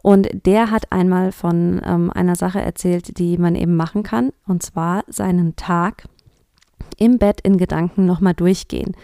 Und 0.00 0.28
der 0.46 0.70
hat 0.70 0.92
einmal 0.92 1.32
von 1.32 1.82
ähm, 1.84 2.10
einer 2.12 2.36
Sache 2.36 2.62
erzählt, 2.62 3.18
die 3.18 3.36
man 3.36 3.56
eben 3.56 3.74
machen 3.74 4.04
kann, 4.04 4.32
und 4.46 4.62
zwar 4.62 5.02
seinen 5.08 5.56
Tag 5.56 6.04
im 6.98 7.18
Bett 7.18 7.40
in 7.42 7.56
Gedanken 7.56 8.06
nochmal 8.06 8.34
durchgehen. 8.34 8.94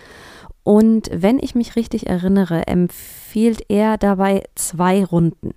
Und 0.63 1.11
wenn 1.13 1.39
ich 1.39 1.55
mich 1.55 1.77
richtig 1.77 2.07
erinnere, 2.07 2.67
empfiehlt 2.67 3.65
er 3.69 3.99
dabei 3.99 4.45
zwei 4.55 5.05
Runden. 5.05 5.55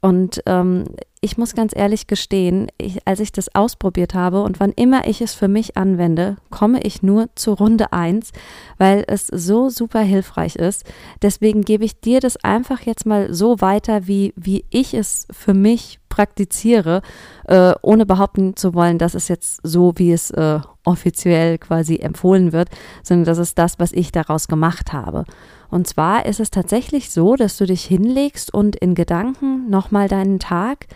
Und 0.00 0.42
ähm, 0.46 0.84
ich 1.22 1.36
muss 1.36 1.54
ganz 1.54 1.76
ehrlich 1.76 2.06
gestehen, 2.06 2.68
ich, 2.78 3.06
als 3.06 3.20
ich 3.20 3.30
das 3.30 3.54
ausprobiert 3.54 4.14
habe 4.14 4.42
und 4.42 4.58
wann 4.58 4.72
immer 4.72 5.06
ich 5.06 5.20
es 5.20 5.34
für 5.34 5.48
mich 5.48 5.76
anwende, 5.76 6.36
komme 6.48 6.80
ich 6.82 7.02
nur 7.02 7.28
zu 7.34 7.52
Runde 7.52 7.92
1, 7.92 8.32
weil 8.78 9.04
es 9.06 9.26
so 9.26 9.68
super 9.68 10.00
hilfreich 10.00 10.56
ist. 10.56 10.84
Deswegen 11.20 11.60
gebe 11.60 11.84
ich 11.84 12.00
dir 12.00 12.20
das 12.20 12.42
einfach 12.42 12.80
jetzt 12.80 13.04
mal 13.04 13.34
so 13.34 13.60
weiter, 13.60 14.06
wie, 14.06 14.32
wie 14.34 14.64
ich 14.70 14.94
es 14.94 15.26
für 15.30 15.52
mich 15.52 16.00
praktiziere, 16.08 17.02
äh, 17.46 17.74
ohne 17.82 18.06
behaupten 18.06 18.56
zu 18.56 18.72
wollen, 18.72 18.96
dass 18.96 19.14
es 19.14 19.28
jetzt 19.28 19.60
so, 19.62 19.92
wie 19.96 20.12
es 20.12 20.30
äh, 20.30 20.60
offiziell 20.84 21.58
quasi 21.58 21.96
empfohlen 21.96 22.52
wird, 22.52 22.70
sondern 23.02 23.26
das 23.26 23.38
ist 23.38 23.58
das, 23.58 23.78
was 23.78 23.92
ich 23.92 24.10
daraus 24.10 24.48
gemacht 24.48 24.94
habe. 24.94 25.24
Und 25.70 25.86
zwar 25.86 26.26
ist 26.26 26.40
es 26.40 26.50
tatsächlich 26.50 27.10
so, 27.10 27.36
dass 27.36 27.56
du 27.56 27.66
dich 27.66 27.84
hinlegst 27.84 28.52
und 28.52 28.76
in 28.76 28.94
Gedanken 28.94 29.70
nochmal 29.70 30.08
deinen 30.08 30.38
Tag 30.38 30.86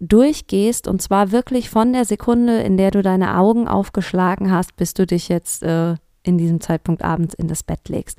durchgehst 0.00 0.86
und 0.86 1.02
zwar 1.02 1.32
wirklich 1.32 1.70
von 1.70 1.92
der 1.92 2.04
Sekunde, 2.04 2.60
in 2.60 2.76
der 2.76 2.90
du 2.90 3.02
deine 3.02 3.36
Augen 3.36 3.66
aufgeschlagen 3.68 4.50
hast, 4.52 4.76
bis 4.76 4.94
du 4.94 5.06
dich 5.06 5.28
jetzt 5.28 5.62
äh, 5.62 5.96
in 6.22 6.38
diesem 6.38 6.60
Zeitpunkt 6.60 7.02
abends 7.02 7.34
in 7.34 7.48
das 7.48 7.62
Bett 7.62 7.88
legst. 7.88 8.18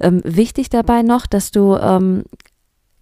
Ähm, 0.00 0.20
wichtig 0.24 0.68
dabei 0.68 1.02
noch, 1.02 1.26
dass 1.26 1.50
du 1.50 1.76
ähm, 1.76 2.24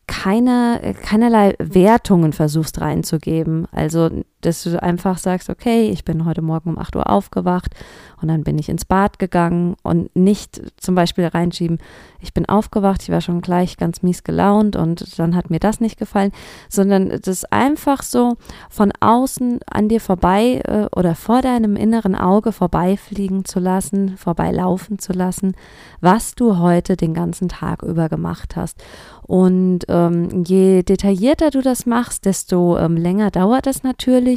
keine, 0.06 0.94
keinerlei 1.02 1.54
Wertungen 1.58 2.32
versuchst 2.32 2.80
reinzugeben. 2.80 3.66
Also, 3.72 4.10
dass 4.40 4.62
du 4.62 4.82
einfach 4.82 5.18
sagst, 5.18 5.50
okay, 5.50 5.90
ich 5.90 6.04
bin 6.04 6.24
heute 6.24 6.42
Morgen 6.42 6.70
um 6.70 6.78
8 6.78 6.96
Uhr 6.96 7.10
aufgewacht 7.10 7.74
und 8.20 8.28
dann 8.28 8.44
bin 8.44 8.58
ich 8.58 8.68
ins 8.68 8.84
Bad 8.84 9.18
gegangen 9.18 9.76
und 9.82 10.14
nicht 10.14 10.60
zum 10.80 10.94
Beispiel 10.94 11.26
reinschieben, 11.26 11.78
ich 12.20 12.34
bin 12.34 12.48
aufgewacht, 12.48 13.02
ich 13.02 13.10
war 13.10 13.20
schon 13.20 13.40
gleich 13.40 13.76
ganz 13.76 14.02
mies 14.02 14.24
gelaunt 14.24 14.76
und 14.76 15.18
dann 15.18 15.34
hat 15.34 15.50
mir 15.50 15.58
das 15.58 15.80
nicht 15.80 15.98
gefallen, 15.98 16.32
sondern 16.68 17.08
das 17.22 17.44
einfach 17.46 18.02
so 18.02 18.36
von 18.68 18.92
außen 19.00 19.60
an 19.70 19.88
dir 19.88 20.00
vorbei 20.00 20.60
äh, 20.64 20.86
oder 20.96 21.14
vor 21.14 21.40
deinem 21.42 21.76
inneren 21.76 22.14
Auge 22.14 22.52
vorbeifliegen 22.52 23.44
zu 23.44 23.58
lassen, 23.58 24.16
vorbeilaufen 24.16 24.98
zu 24.98 25.12
lassen, 25.12 25.54
was 26.00 26.34
du 26.34 26.58
heute 26.58 26.96
den 26.96 27.14
ganzen 27.14 27.48
Tag 27.48 27.82
über 27.82 28.08
gemacht 28.08 28.56
hast. 28.56 28.76
Und 29.22 29.80
ähm, 29.88 30.42
je 30.44 30.82
detaillierter 30.82 31.50
du 31.50 31.62
das 31.62 31.86
machst, 31.86 32.24
desto 32.24 32.76
ähm, 32.78 32.96
länger 32.96 33.30
dauert 33.30 33.68
es 33.68 33.84
natürlich. 33.84 34.29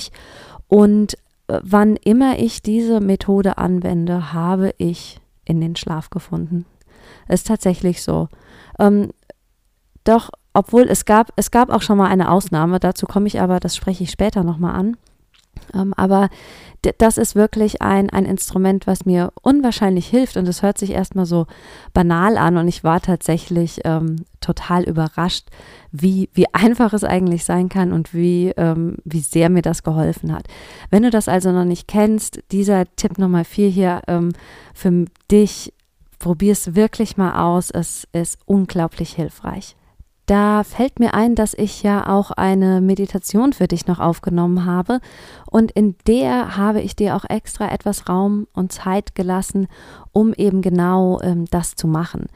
Und 0.68 1.16
äh, 1.48 1.60
wann 1.62 1.96
immer 1.98 2.40
ich 2.40 2.62
diese 2.62 3.00
Methode 3.00 3.58
anwende, 3.58 4.34
habe 4.34 4.74
ich 4.78 5.20
in 5.46 5.62
den 5.62 5.76
Schlaf 5.76 6.10
gefunden. 6.10 6.66
Ist 7.28 7.48
tatsächlich 7.48 8.02
so. 8.02 8.30
Ähm, 8.80 9.12
doch, 10.04 10.30
obwohl 10.54 10.84
es 10.84 11.06
gab, 11.06 11.32
es 11.36 11.52
gab 11.52 11.70
auch 11.70 11.82
schon 11.82 11.98
mal 11.98 12.10
eine 12.10 12.30
Ausnahme, 12.32 12.80
dazu 12.80 13.06
komme 13.06 13.28
ich 13.28 13.42
aber, 13.42 13.60
das 13.60 13.76
spreche 13.76 14.04
ich 14.04 14.12
später 14.12 14.44
nochmal 14.44 14.76
an. 14.76 14.98
Ähm, 15.74 15.94
aber 15.96 16.30
das 16.98 17.18
ist 17.18 17.36
wirklich 17.36 17.82
ein, 17.82 18.10
ein 18.10 18.26
Instrument, 18.26 18.88
was 18.88 19.06
mir 19.06 19.32
unwahrscheinlich 19.42 20.08
hilft. 20.08 20.38
Und 20.38 20.48
es 20.48 20.62
hört 20.62 20.78
sich 20.78 20.92
erstmal 20.92 21.26
so 21.26 21.48
banal 21.94 22.38
an. 22.38 22.58
Und 22.58 22.68
ich 22.68 22.84
war 22.84 23.02
tatsächlich 23.02 23.82
ähm, 23.86 24.26
total 24.42 24.84
überrascht, 24.84 25.48
wie, 25.92 26.30
wie 26.34 26.54
einfach 26.54 26.94
es 26.94 27.04
eigentlich 27.04 27.46
sein 27.46 27.70
kann 27.70 27.94
und 27.94 28.14
wie, 28.14 28.54
ähm, 28.58 28.98
wie 29.06 29.22
sehr 29.22 29.50
mir 29.50 29.62
das 29.62 29.84
geholfen 29.84 30.34
hat. 30.34 30.48
Wenn 30.90 31.04
du 31.04 31.10
das 31.10 31.28
also 31.28 31.52
noch 31.52 31.66
nicht 31.66 31.88
kennst, 31.88 32.42
dieser 32.52 32.86
Tipp 32.96 33.18
Nummer 33.18 33.46
vier 33.46 33.70
hier 33.70 34.02
ähm, 34.08 34.34
für 34.74 35.06
dich, 35.32 35.74
probier 36.20 36.54
es 36.54 36.76
wirklich 36.76 37.18
mal 37.18 37.44
aus. 37.44 37.70
Es 37.70 38.08
ist 38.14 38.40
unglaublich 38.46 39.14
hilfreich. 39.14 39.76
Da 40.26 40.64
fällt 40.64 41.00
mir 41.00 41.14
ein, 41.14 41.36
dass 41.36 41.54
ich 41.54 41.84
ja 41.84 42.08
auch 42.08 42.32
eine 42.32 42.80
Meditation 42.80 43.52
für 43.52 43.68
dich 43.68 43.88
noch 43.88 44.00
aufgenommen 44.00 44.66
habe 44.66 45.02
und 45.52 45.72
in 45.72 45.96
der 46.08 46.56
habe 46.56 46.82
ich 46.82 46.96
dir 46.96 47.16
auch 47.16 47.26
extra 47.30 47.70
etwas 47.70 48.08
Raum 48.08 48.48
und 48.54 48.72
Zeit 48.72 49.16
gelassen, 49.16 49.68
um 50.14 50.34
eben 50.34 50.62
genau 50.62 51.20
ähm, 51.22 51.46
das 51.52 51.76
zu 51.76 51.88
machen. 51.88 52.28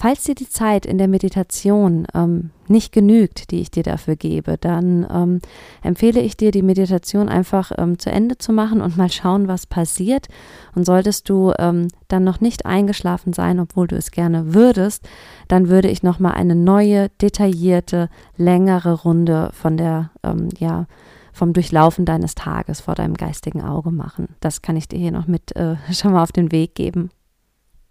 Falls 0.00 0.22
dir 0.22 0.36
die 0.36 0.48
Zeit 0.48 0.86
in 0.86 0.96
der 0.96 1.08
Meditation 1.08 2.06
ähm, 2.14 2.50
nicht 2.68 2.92
genügt, 2.92 3.50
die 3.50 3.60
ich 3.60 3.72
dir 3.72 3.82
dafür 3.82 4.14
gebe, 4.14 4.56
dann 4.56 5.04
ähm, 5.12 5.40
empfehle 5.82 6.20
ich 6.20 6.36
dir, 6.36 6.52
die 6.52 6.62
Meditation 6.62 7.28
einfach 7.28 7.72
ähm, 7.76 7.98
zu 7.98 8.08
Ende 8.08 8.38
zu 8.38 8.52
machen 8.52 8.80
und 8.80 8.96
mal 8.96 9.10
schauen, 9.10 9.48
was 9.48 9.66
passiert. 9.66 10.28
Und 10.76 10.86
solltest 10.86 11.28
du 11.28 11.52
ähm, 11.58 11.88
dann 12.06 12.22
noch 12.22 12.40
nicht 12.40 12.64
eingeschlafen 12.64 13.32
sein, 13.32 13.58
obwohl 13.58 13.88
du 13.88 13.96
es 13.96 14.12
gerne 14.12 14.54
würdest, 14.54 15.04
dann 15.48 15.68
würde 15.68 15.88
ich 15.88 16.04
nochmal 16.04 16.34
eine 16.34 16.54
neue, 16.54 17.08
detaillierte, 17.20 18.08
längere 18.36 19.02
Runde 19.02 19.50
von 19.52 19.76
der, 19.76 20.12
ähm, 20.22 20.50
ja, 20.60 20.86
vom 21.32 21.52
Durchlaufen 21.52 22.04
deines 22.04 22.36
Tages 22.36 22.80
vor 22.80 22.94
deinem 22.94 23.14
geistigen 23.14 23.62
Auge 23.62 23.90
machen. 23.90 24.28
Das 24.38 24.62
kann 24.62 24.76
ich 24.76 24.86
dir 24.86 25.00
hier 25.00 25.10
noch 25.10 25.26
mit 25.26 25.56
äh, 25.56 25.74
schon 25.92 26.12
mal 26.12 26.22
auf 26.22 26.30
den 26.30 26.52
Weg 26.52 26.76
geben. 26.76 27.10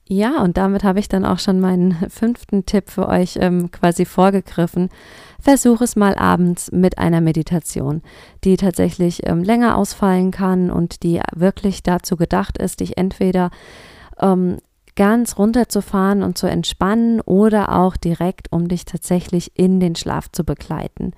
Ja, 0.10 0.42
und 0.42 0.56
damit 0.56 0.86
habe 0.86 1.00
ich 1.00 1.10
dann 1.10 1.26
auch 1.26 1.40
schon 1.40 1.60
meinen 1.60 1.92
fünften 2.10 2.66
Tipp 2.66 2.90
für 2.90 3.08
euch 3.10 3.38
ähm, 3.42 3.72
quasi 3.72 4.06
vorgegriffen. 4.06 4.90
Versuch 5.40 5.82
es 5.82 5.96
mal 5.96 6.16
abends 6.16 6.72
mit 6.72 6.98
einer 6.98 7.22
Meditation, 7.22 8.02
die 8.44 8.58
tatsächlich 8.58 9.28
ähm, 9.28 9.44
länger 9.44 9.78
ausfallen 9.78 10.32
kann 10.32 10.72
und 10.72 11.04
die 11.04 11.22
wirklich 11.36 11.84
dazu 11.84 12.16
gedacht 12.16 12.58
ist, 12.58 12.80
dich 12.80 12.98
entweder 12.98 13.52
ähm, 14.20 14.58
ganz 14.96 15.38
runterzufahren 15.38 16.24
und 16.24 16.38
zu 16.38 16.48
entspannen 16.48 17.22
oder 17.22 17.78
auch 17.78 17.98
direkt, 17.98 18.52
um 18.52 18.68
dich 18.68 18.86
tatsächlich 18.86 19.52
in 19.56 19.80
den 19.80 19.96
Schlaf 19.96 20.32
zu 20.32 20.44
begleiten. 20.44 21.12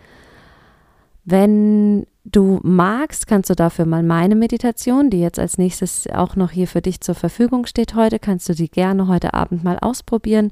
Wenn 1.25 2.07
du 2.31 2.59
magst, 2.63 3.27
kannst 3.27 3.49
du 3.49 3.55
dafür 3.55 3.85
mal 3.85 4.03
meine 4.03 4.35
Meditation, 4.35 5.09
die 5.09 5.19
jetzt 5.19 5.39
als 5.39 5.57
nächstes 5.57 6.07
auch 6.11 6.35
noch 6.35 6.51
hier 6.51 6.67
für 6.67 6.81
dich 6.81 7.01
zur 7.01 7.15
Verfügung 7.15 7.65
steht 7.65 7.95
heute, 7.95 8.19
kannst 8.19 8.49
du 8.49 8.53
die 8.53 8.69
gerne 8.69 9.07
heute 9.07 9.33
Abend 9.33 9.63
mal 9.63 9.77
ausprobieren. 9.79 10.51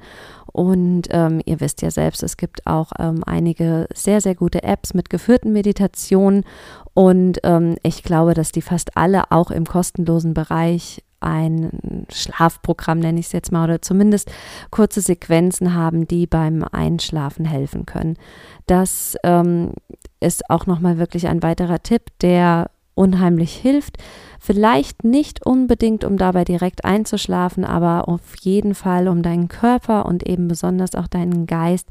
Und 0.52 1.08
ähm, 1.12 1.42
ihr 1.46 1.60
wisst 1.60 1.82
ja 1.84 1.92
selbst, 1.92 2.24
es 2.24 2.36
gibt 2.36 2.66
auch 2.66 2.92
ähm, 2.98 3.24
einige 3.26 3.88
sehr, 3.94 4.22
sehr 4.22 4.34
gute 4.34 4.64
Apps 4.64 4.94
mit 4.94 5.10
geführten 5.10 5.54
Meditationen. 5.54 6.46
Und 6.94 7.40
ähm, 7.44 7.76
ich 7.84 8.02
glaube, 8.02 8.34
dass 8.34 8.52
die 8.52 8.64
fast 8.64 8.98
alle 8.98 9.32
auch 9.32 9.52
im 9.52 9.66
kostenlosen 9.66 10.34
Bereich 10.34 11.04
ein 11.20 12.06
Schlafprogramm, 12.12 13.00
nenne 13.00 13.20
ich 13.20 13.28
es 13.28 13.32
jetzt 13.32 13.52
mal, 13.52 13.64
oder 13.64 13.82
zumindest 13.82 14.32
kurze 14.72 15.02
Sequenzen 15.02 15.74
haben, 15.74 16.08
die 16.08 16.28
beim 16.28 16.64
Einschlafen 16.64 17.46
helfen 17.46 17.86
können. 17.86 18.18
Das 18.66 19.16
ähm, 19.24 19.74
ist 20.20 20.50
auch 20.50 20.66
nochmal 20.66 20.98
wirklich 20.98 21.28
ein 21.28 21.44
weiterer 21.44 21.82
Tipp, 21.82 22.04
der 22.22 22.70
unheimlich 22.98 23.56
hilft. 23.56 23.98
Vielleicht 24.40 25.04
nicht 25.04 25.46
unbedingt, 25.46 26.04
um 26.04 26.18
dabei 26.18 26.44
direkt 26.44 26.84
einzuschlafen, 26.84 27.64
aber 27.64 28.08
auf 28.08 28.36
jeden 28.42 28.76
Fall, 28.76 29.08
um 29.08 29.22
deinen 29.22 29.48
Körper 29.48 30.06
und 30.06 30.28
eben 30.28 30.48
besonders 30.48 30.96
auch 30.96 31.08
deinen 31.08 31.48
Geist 31.48 31.88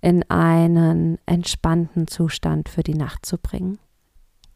in 0.00 0.28
einen 0.30 1.18
entspannten 1.26 2.06
Zustand 2.08 2.68
für 2.68 2.82
die 2.82 2.94
Nacht 2.94 3.24
zu 3.24 3.38
bringen. 3.38 3.78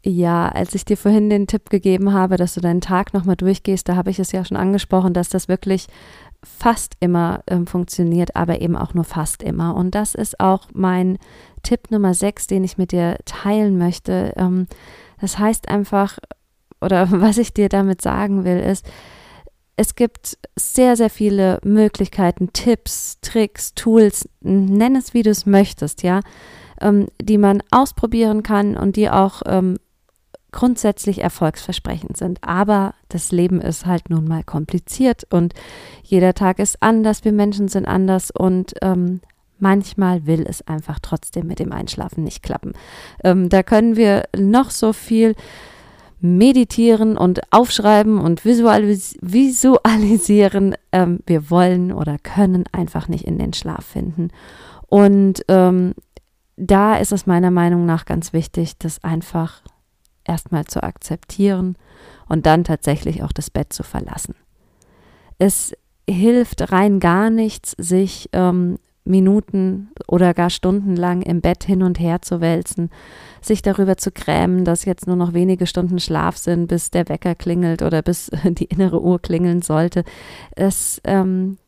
Ja, 0.05 0.49
als 0.49 0.75
ich 0.75 0.85
dir 0.85 0.97
vorhin 0.97 1.31
den 1.31 1.47
Tipp 1.47 1.71
gegeben 1.71 2.13
habe, 2.13 2.37
dass 2.37 2.55
du 2.55 2.61
deinen 2.61 2.81
Tag 2.81 3.15
nochmal 3.15 3.37
durchgehst, 3.37 3.89
da 3.89 3.95
habe 3.95 4.11
ich 4.11 4.19
es 4.19 4.33
ja 4.33 4.45
schon 4.45 4.57
angesprochen, 4.57 5.15
dass 5.15 5.29
das 5.29 5.47
wirklich 5.47 5.87
fast 6.43 6.95
immer 6.99 7.43
ähm, 7.47 7.67
funktioniert, 7.69 8.35
aber 8.35 8.61
eben 8.61 8.77
auch 8.77 8.95
nur 8.95 9.05
fast 9.05 9.43
immer. 9.43 9.77
Und 9.77 9.95
das 9.95 10.15
ist 10.17 10.41
auch 10.41 10.67
mein 10.73 11.19
Tipp 11.63 11.91
Nummer 11.91 12.15
6, 12.15 12.49
den 12.49 12.65
ich 12.65 12.79
mit 12.79 12.91
dir 12.91 13.17
teilen 13.25 13.79
möchte. 13.79 14.33
Ähm, 14.37 14.67
das 15.21 15.39
heißt 15.39 15.69
einfach, 15.69 16.19
oder 16.81 17.09
was 17.11 17.39
ich 17.39 17.55
dir 17.55 17.69
damit 17.69 18.03
sagen 18.03 18.45
will, 18.45 18.59
ist, 18.59 18.85
es 19.77 19.95
gibt 19.95 20.39
sehr, 20.57 20.97
sehr 20.97 21.11
viele 21.11 21.59
Möglichkeiten, 21.65 22.53
Tipps, 22.53 23.19
Tricks, 23.23 23.75
Tools, 23.75 24.29
nenn 24.41 24.97
es 24.97 25.15
wie 25.15 25.23
du 25.23 25.31
es 25.31 25.47
möchtest, 25.47 26.03
ja, 26.03 26.21
ähm, 26.81 27.07
die 27.21 27.39
man 27.39 27.63
ausprobieren 27.71 28.43
kann 28.43 28.77
und 28.77 28.97
die 28.97 29.09
auch 29.09 29.43
ähm, 29.47 29.79
grundsätzlich 30.53 31.23
erfolgsversprechend 31.23 32.17
sind. 32.17 32.39
Aber 32.43 32.95
das 33.09 33.33
Leben 33.33 33.61
ist 33.61 33.87
halt 33.87 34.11
nun 34.11 34.27
mal 34.27 34.45
kompliziert 34.45 35.25
und 35.31 35.55
jeder 36.03 36.35
Tag 36.35 36.59
ist 36.59 36.83
anders, 36.83 37.25
wir 37.25 37.33
Menschen 37.33 37.69
sind 37.69 37.87
anders 37.87 38.31
und 38.31 38.75
ähm, 38.83 39.21
manchmal 39.59 40.27
will 40.27 40.45
es 40.49 40.67
einfach 40.67 40.99
trotzdem 41.01 41.47
mit 41.47 41.59
dem 41.59 41.73
Einschlafen 41.73 42.25
nicht 42.25 42.43
klappen. 42.43 42.73
Ähm, 43.25 43.49
da 43.49 43.63
können 43.63 43.97
wir 43.97 44.25
noch 44.37 44.71
so 44.71 44.93
viel 44.93 45.35
meditieren 46.21 47.17
und 47.17 47.41
aufschreiben 47.53 48.19
und 48.19 48.45
visualis 48.45 49.17
visualisieren. 49.21 50.77
Ähm, 50.93 51.21
wir 51.27 51.51
wollen 51.51 51.93
oder 51.93 52.17
können 52.19 52.65
einfach 52.73 53.09
nicht 53.09 53.25
in 53.25 53.39
den 53.39 53.53
Schlaf 53.53 53.85
finden. 53.85 54.29
Und 54.87 55.45
ähm, 55.49 55.95
da 56.57 56.97
ist 56.97 57.13
es 57.13 57.27
meiner 57.27 57.51
Meinung 57.51 57.87
nach 57.87 58.05
ganz 58.05 58.33
wichtig, 58.33 58.79
das 58.79 59.03
einfach 59.03 59.63
erstmal 60.25 60.65
zu 60.65 60.83
akzeptieren 60.83 61.77
und 62.29 62.47
dann 62.47 62.65
tatsächlich 62.65 63.23
auch 63.23 63.33
das 63.33 63.51
Bett 63.51 63.73
zu 63.73 63.83
verlassen. 63.83 64.35
Es 65.39 65.73
hilft 66.09 66.73
rein 66.73 67.01
gar 67.01 67.31
nichts, 67.31 67.75
sich 67.79 68.29
ähm, 68.33 68.79
Minuten 69.05 69.91
oder 70.07 70.33
gar 70.33 70.51
stundenlang 70.51 71.23
im 71.23 71.41
Bett 71.41 71.65
hin 71.65 71.83
und 71.83 71.99
her 71.99 72.23
zu 72.23 72.41
wälzen, 72.41 72.91
sich 73.41 73.61
darüber 73.63 73.97
zu 73.97 74.13
grämen, 74.13 74.65
dass 74.65 74.85
jetzt 74.85 75.07
nur 75.07 75.17
noch 75.17 75.33
wenige 75.33 75.67
Stunden 75.67 75.99
Schlaf 75.99 76.37
sind, 76.37 76.69
bis 76.69 76.91
der 76.91 77.09
Wecker 77.09 77.35
klingelt 77.35 77.83
oder 77.83 78.03
bis 78.03 78.31
die 78.45 78.67
innere 78.67 79.03
Uhr 79.03 79.21
klingeln 79.21 79.63
sollte. 79.63 80.05
Es, 80.55 81.01
ähm, 81.05 81.59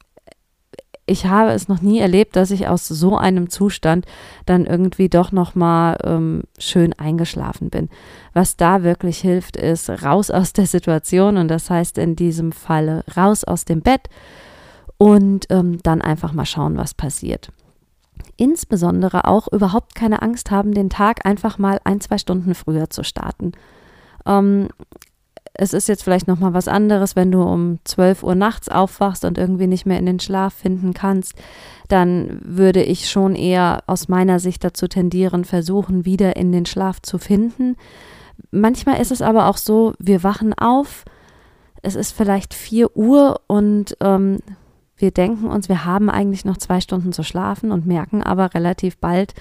ich 1.06 1.26
habe 1.26 1.50
es 1.50 1.68
noch 1.68 1.82
nie 1.82 1.98
erlebt, 1.98 2.34
dass 2.36 2.50
ich 2.50 2.66
aus 2.66 2.88
so 2.88 3.16
einem 3.16 3.50
Zustand 3.50 4.06
dann 4.46 4.64
irgendwie 4.64 5.08
doch 5.08 5.32
noch 5.32 5.54
mal 5.54 5.98
ähm, 6.02 6.44
schön 6.58 6.92
eingeschlafen 6.94 7.68
bin. 7.68 7.90
Was 8.32 8.56
da 8.56 8.82
wirklich 8.82 9.18
hilft, 9.18 9.56
ist 9.56 9.90
raus 9.90 10.30
aus 10.30 10.54
der 10.54 10.66
Situation 10.66 11.36
und 11.36 11.48
das 11.48 11.68
heißt 11.68 11.98
in 11.98 12.16
diesem 12.16 12.52
Falle 12.52 13.04
raus 13.16 13.44
aus 13.44 13.64
dem 13.66 13.82
Bett 13.82 14.08
und 14.96 15.46
ähm, 15.50 15.82
dann 15.82 16.00
einfach 16.00 16.32
mal 16.32 16.46
schauen, 16.46 16.76
was 16.76 16.94
passiert. 16.94 17.50
Insbesondere 18.36 19.26
auch 19.26 19.48
überhaupt 19.52 19.94
keine 19.94 20.22
Angst 20.22 20.50
haben, 20.50 20.72
den 20.72 20.88
Tag 20.88 21.26
einfach 21.26 21.58
mal 21.58 21.80
ein, 21.84 22.00
zwei 22.00 22.16
Stunden 22.18 22.54
früher 22.54 22.88
zu 22.88 23.04
starten. 23.04 23.52
Ähm, 24.26 24.68
es 25.56 25.72
ist 25.72 25.88
jetzt 25.88 26.02
vielleicht 26.02 26.26
noch 26.26 26.40
mal 26.40 26.52
was 26.52 26.66
anderes, 26.66 27.14
wenn 27.14 27.30
du 27.30 27.42
um 27.42 27.78
12 27.84 28.24
Uhr 28.24 28.34
nachts 28.34 28.68
aufwachst 28.68 29.24
und 29.24 29.38
irgendwie 29.38 29.68
nicht 29.68 29.86
mehr 29.86 29.98
in 29.98 30.06
den 30.06 30.18
Schlaf 30.18 30.52
finden 30.52 30.94
kannst, 30.94 31.34
dann 31.88 32.40
würde 32.42 32.82
ich 32.82 33.08
schon 33.08 33.36
eher 33.36 33.84
aus 33.86 34.08
meiner 34.08 34.40
Sicht 34.40 34.64
dazu 34.64 34.88
tendieren, 34.88 35.44
versuchen, 35.44 36.04
wieder 36.04 36.34
in 36.36 36.50
den 36.50 36.66
Schlaf 36.66 37.00
zu 37.02 37.18
finden. 37.18 37.76
Manchmal 38.50 39.00
ist 39.00 39.12
es 39.12 39.22
aber 39.22 39.46
auch 39.46 39.56
so, 39.56 39.94
wir 40.00 40.24
wachen 40.24 40.54
auf, 40.54 41.04
es 41.82 41.94
ist 41.94 42.12
vielleicht 42.12 42.52
4 42.52 42.96
Uhr 42.96 43.40
und 43.46 43.96
ähm, 44.00 44.38
wir 44.96 45.12
denken 45.12 45.46
uns, 45.46 45.68
wir 45.68 45.84
haben 45.84 46.10
eigentlich 46.10 46.44
noch 46.44 46.56
zwei 46.56 46.80
Stunden 46.80 47.12
zu 47.12 47.22
schlafen 47.22 47.70
und 47.70 47.86
merken 47.86 48.22
aber 48.24 48.54
relativ 48.54 48.96
bald, 48.98 49.34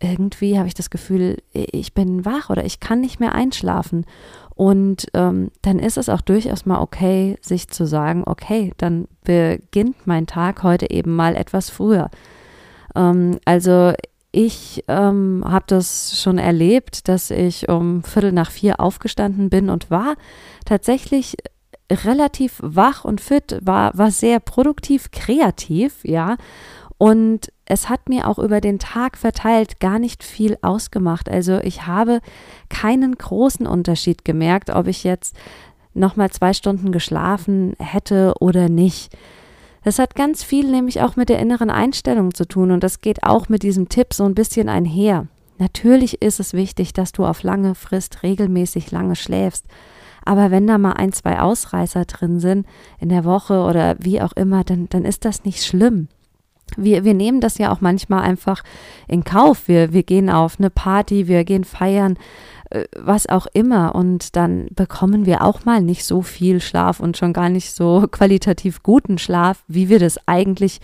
irgendwie 0.00 0.58
habe 0.58 0.68
ich 0.68 0.74
das 0.74 0.90
Gefühl, 0.90 1.38
ich 1.52 1.94
bin 1.94 2.24
wach 2.24 2.50
oder 2.50 2.64
ich 2.64 2.80
kann 2.80 3.00
nicht 3.00 3.20
mehr 3.20 3.34
einschlafen. 3.34 4.04
Und 4.54 5.06
ähm, 5.14 5.50
dann 5.62 5.78
ist 5.78 5.98
es 5.98 6.08
auch 6.08 6.20
durchaus 6.20 6.64
mal 6.64 6.80
okay, 6.80 7.36
sich 7.40 7.68
zu 7.68 7.86
sagen, 7.86 8.22
okay, 8.24 8.72
dann 8.76 9.08
beginnt 9.24 10.06
mein 10.06 10.26
Tag 10.26 10.62
heute 10.62 10.90
eben 10.90 11.14
mal 11.14 11.34
etwas 11.34 11.70
früher. 11.70 12.10
Ähm, 12.94 13.38
also 13.44 13.92
ich 14.30 14.84
ähm, 14.88 15.44
habe 15.46 15.64
das 15.68 16.20
schon 16.20 16.38
erlebt, 16.38 17.08
dass 17.08 17.30
ich 17.30 17.68
um 17.68 18.02
Viertel 18.02 18.32
nach 18.32 18.50
vier 18.50 18.80
aufgestanden 18.80 19.50
bin 19.50 19.70
und 19.70 19.90
war 19.90 20.14
tatsächlich 20.64 21.36
relativ 21.90 22.58
wach 22.62 23.04
und 23.04 23.20
fit, 23.20 23.58
war, 23.62 23.96
war 23.96 24.10
sehr 24.10 24.40
produktiv, 24.40 25.10
kreativ, 25.10 26.04
ja. 26.04 26.36
Und 27.04 27.52
es 27.66 27.90
hat 27.90 28.08
mir 28.08 28.26
auch 28.26 28.38
über 28.38 28.62
den 28.62 28.78
Tag 28.78 29.18
verteilt 29.18 29.78
gar 29.78 29.98
nicht 29.98 30.24
viel 30.24 30.56
ausgemacht. 30.62 31.28
Also 31.28 31.58
ich 31.58 31.86
habe 31.86 32.20
keinen 32.70 33.14
großen 33.18 33.66
Unterschied 33.66 34.24
gemerkt, 34.24 34.70
ob 34.70 34.86
ich 34.86 35.04
jetzt 35.04 35.36
nochmal 35.92 36.30
zwei 36.30 36.54
Stunden 36.54 36.92
geschlafen 36.92 37.74
hätte 37.78 38.32
oder 38.40 38.70
nicht. 38.70 39.14
Das 39.82 39.98
hat 39.98 40.14
ganz 40.14 40.42
viel 40.42 40.70
nämlich 40.70 41.02
auch 41.02 41.14
mit 41.14 41.28
der 41.28 41.40
inneren 41.40 41.68
Einstellung 41.68 42.32
zu 42.32 42.46
tun 42.48 42.70
und 42.70 42.82
das 42.82 43.02
geht 43.02 43.22
auch 43.22 43.50
mit 43.50 43.64
diesem 43.64 43.90
Tipp 43.90 44.14
so 44.14 44.24
ein 44.24 44.34
bisschen 44.34 44.70
einher. 44.70 45.26
Natürlich 45.58 46.22
ist 46.22 46.40
es 46.40 46.54
wichtig, 46.54 46.94
dass 46.94 47.12
du 47.12 47.26
auf 47.26 47.42
lange 47.42 47.74
Frist 47.74 48.22
regelmäßig 48.22 48.90
lange 48.92 49.14
schläfst. 49.14 49.66
Aber 50.24 50.50
wenn 50.50 50.66
da 50.66 50.78
mal 50.78 50.94
ein, 50.94 51.12
zwei 51.12 51.38
Ausreißer 51.38 52.06
drin 52.06 52.40
sind 52.40 52.66
in 52.98 53.10
der 53.10 53.26
Woche 53.26 53.60
oder 53.60 53.96
wie 54.00 54.22
auch 54.22 54.32
immer, 54.32 54.64
dann, 54.64 54.88
dann 54.88 55.04
ist 55.04 55.26
das 55.26 55.44
nicht 55.44 55.62
schlimm. 55.62 56.08
Wir, 56.76 57.04
wir 57.04 57.14
nehmen 57.14 57.40
das 57.40 57.58
ja 57.58 57.72
auch 57.72 57.80
manchmal 57.80 58.22
einfach 58.22 58.62
in 59.06 59.24
Kauf. 59.24 59.68
Wir, 59.68 59.92
wir 59.92 60.02
gehen 60.02 60.30
auf 60.30 60.58
eine 60.58 60.70
Party, 60.70 61.28
wir 61.28 61.44
gehen 61.44 61.64
feiern, 61.64 62.18
äh, 62.70 62.84
was 62.96 63.28
auch 63.28 63.46
immer. 63.52 63.94
Und 63.94 64.36
dann 64.36 64.68
bekommen 64.74 65.26
wir 65.26 65.42
auch 65.42 65.64
mal 65.64 65.80
nicht 65.80 66.04
so 66.04 66.22
viel 66.22 66.60
Schlaf 66.60 67.00
und 67.00 67.16
schon 67.16 67.32
gar 67.32 67.48
nicht 67.48 67.72
so 67.72 68.06
qualitativ 68.10 68.82
guten 68.82 69.18
Schlaf, 69.18 69.62
wie 69.68 69.88
wir 69.88 69.98
das 69.98 70.18
eigentlich 70.26 70.80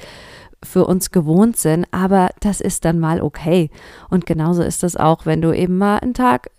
für 0.63 0.85
uns 0.85 1.11
gewohnt 1.11 1.57
sind. 1.57 1.87
Aber 1.91 2.31
das 2.41 2.61
ist 2.61 2.85
dann 2.85 2.99
mal 2.99 3.21
okay. 3.21 3.71
Und 4.11 4.27
genauso 4.27 4.63
ist 4.63 4.83
das 4.83 4.97
auch, 4.97 5.27
wenn 5.27 5.41
du 5.41 5.53
eben 5.53 5.79
mal 5.79 5.99
einen 5.99 6.15
Tag 6.15 6.51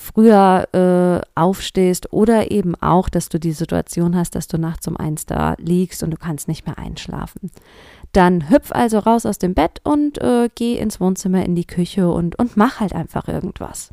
früher 0.00 0.66
äh, 0.72 1.38
aufstehst 1.38 2.12
oder 2.12 2.50
eben 2.50 2.74
auch, 2.76 3.08
dass 3.08 3.28
du 3.28 3.38
die 3.38 3.52
Situation 3.52 4.16
hast, 4.16 4.34
dass 4.34 4.48
du 4.48 4.56
nachts 4.56 4.88
um 4.88 4.96
eins 4.96 5.26
da 5.26 5.54
liegst 5.58 6.02
und 6.02 6.10
du 6.10 6.16
kannst 6.16 6.48
nicht 6.48 6.66
mehr 6.66 6.78
einschlafen. 6.78 7.50
Dann 8.12 8.50
hüpf 8.50 8.72
also 8.72 8.98
raus 8.98 9.24
aus 9.24 9.38
dem 9.38 9.54
Bett 9.54 9.80
und 9.84 10.18
äh, 10.18 10.48
geh 10.54 10.78
ins 10.78 11.00
Wohnzimmer, 11.00 11.44
in 11.44 11.54
die 11.54 11.66
Küche 11.66 12.10
und, 12.10 12.38
und 12.38 12.56
mach 12.56 12.80
halt 12.80 12.92
einfach 12.92 13.28
irgendwas. 13.28 13.90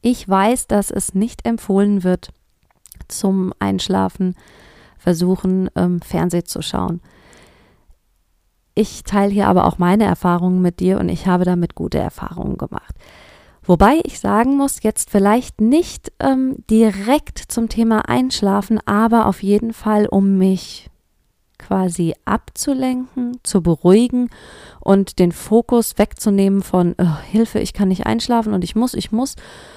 Ich 0.00 0.28
weiß, 0.28 0.68
dass 0.68 0.90
es 0.90 1.14
nicht 1.14 1.46
empfohlen 1.46 2.04
wird, 2.04 2.30
zum 3.08 3.52
Einschlafen 3.58 4.36
versuchen, 4.98 5.68
ähm, 5.76 6.00
Fernsehen 6.00 6.46
zu 6.46 6.62
schauen. 6.62 7.00
Ich 8.74 9.04
teile 9.04 9.32
hier 9.32 9.48
aber 9.48 9.66
auch 9.66 9.78
meine 9.78 10.04
Erfahrungen 10.04 10.60
mit 10.62 10.80
dir 10.80 10.98
und 10.98 11.08
ich 11.08 11.26
habe 11.26 11.44
damit 11.44 11.74
gute 11.74 11.98
Erfahrungen 11.98 12.56
gemacht. 12.56 12.94
Wobei 13.62 14.00
ich 14.04 14.20
sagen 14.20 14.56
muss, 14.56 14.82
jetzt 14.82 15.10
vielleicht 15.10 15.60
nicht 15.60 16.12
ähm, 16.20 16.56
direkt 16.68 17.38
zum 17.38 17.68
Thema 17.68 18.08
Einschlafen, 18.08 18.78
aber 18.86 19.26
auf 19.26 19.42
jeden 19.42 19.72
Fall, 19.72 20.06
um 20.06 20.36
mich 20.36 20.90
quasi 21.66 22.14
abzulenken, 22.24 23.38
zu 23.42 23.62
beruhigen 23.62 24.30
und 24.80 25.18
den 25.18 25.32
Fokus 25.32 25.98
wegzunehmen 25.98 26.62
von 26.62 26.94
oh, 26.98 27.18
Hilfe, 27.30 27.58
ich 27.58 27.72
kann 27.72 27.88
nicht 27.88 28.06
einschlafen 28.06 28.52
und 28.52 28.64
ich 28.64 28.76
muss, 28.76 28.94
ich 28.94 29.12
muss, 29.12 29.36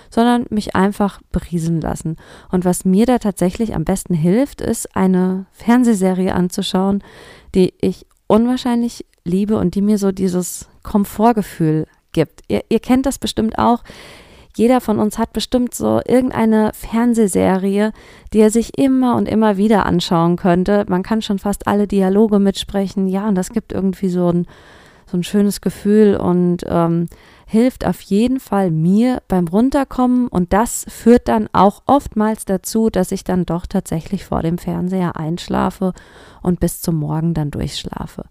sondern 0.10 0.46
mich 0.50 0.76
einfach 0.76 1.22
berieseln 1.32 1.80
lassen. 1.80 2.18
Und 2.52 2.66
was 2.66 2.86
mir 2.86 3.06
da 3.06 3.20
tatsächlich 3.20 3.74
am 3.74 3.86
besten 3.86 4.14
hilft, 4.14 4.62
ist 4.62 4.96
eine 4.96 5.46
Fernsehserie 5.52 6.34
anzuschauen, 6.34 7.04
die 7.56 7.74
ich 7.80 8.06
unwahrscheinlich 8.28 9.06
liebe 9.24 9.58
und 9.58 9.76
die 9.76 9.82
mir 9.82 9.98
so 9.98 10.12
dieses 10.12 10.68
Komfortgefühl 10.84 11.88
gibt. 12.12 12.42
Ihr, 12.48 12.64
ihr 12.70 12.80
kennt 12.80 13.06
das 13.06 13.18
bestimmt 13.18 13.58
auch. 13.58 13.84
Jeder 14.58 14.82
von 14.82 14.98
uns 14.98 15.20
hat 15.20 15.34
bestimmt 15.34 15.76
so 15.76 16.02
irgendeine 16.08 16.72
Fernsehserie, 16.74 17.92
die 18.34 18.40
er 18.40 18.50
sich 18.50 18.76
immer 18.76 19.16
und 19.16 19.28
immer 19.28 19.56
wieder 19.56 19.86
anschauen 19.86 20.36
könnte. 20.36 20.84
Man 20.88 21.04
kann 21.04 21.22
schon 21.22 21.38
fast 21.38 21.68
alle 21.68 21.88
Dialoge 21.88 22.40
mitsprechen. 22.40 23.08
Ja, 23.08 23.28
und 23.28 23.36
das 23.36 23.52
gibt 23.52 23.72
irgendwie 23.72 24.10
so 24.10 24.30
ein, 24.30 24.48
so 25.06 25.16
ein 25.16 25.24
schönes 25.24 25.62
Gefühl 25.62 26.18
und 26.18 26.64
ähm, 26.68 27.06
hilft 27.46 27.86
auf 27.86 28.02
jeden 28.02 28.40
Fall 28.40 28.72
mir 28.72 29.22
beim 29.28 29.48
Runterkommen. 29.48 30.28
Und 30.28 30.54
das 30.54 30.88
führt 30.90 31.28
dann 31.28 31.48
auch 31.54 31.84
oftmals 31.86 32.46
dazu, 32.46 32.90
dass 32.90 33.12
ich 33.12 33.24
dann 33.24 33.46
doch 33.46 33.68
tatsächlich 33.68 34.26
vor 34.26 34.42
dem 34.42 34.58
Fernseher 34.58 35.18
einschlafe 35.18 35.94
und 36.42 36.60
bis 36.60 36.82
zum 36.82 36.96
Morgen 36.96 37.36
dann 37.36 37.52
durchschlafe 37.52 38.24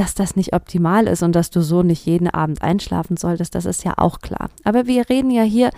dass 0.00 0.14
das 0.14 0.34
nicht 0.34 0.54
optimal 0.54 1.06
ist 1.06 1.22
und 1.22 1.36
dass 1.36 1.50
du 1.50 1.60
so 1.60 1.82
nicht 1.82 2.06
jeden 2.06 2.26
Abend 2.26 2.62
einschlafen 2.62 3.18
solltest, 3.18 3.54
das 3.54 3.66
ist 3.66 3.84
ja 3.84 3.92
auch 3.98 4.20
klar. 4.20 4.48
Aber 4.64 4.86
wir 4.86 5.10
reden 5.10 5.30
ja 5.30 5.42
hier 5.42 5.68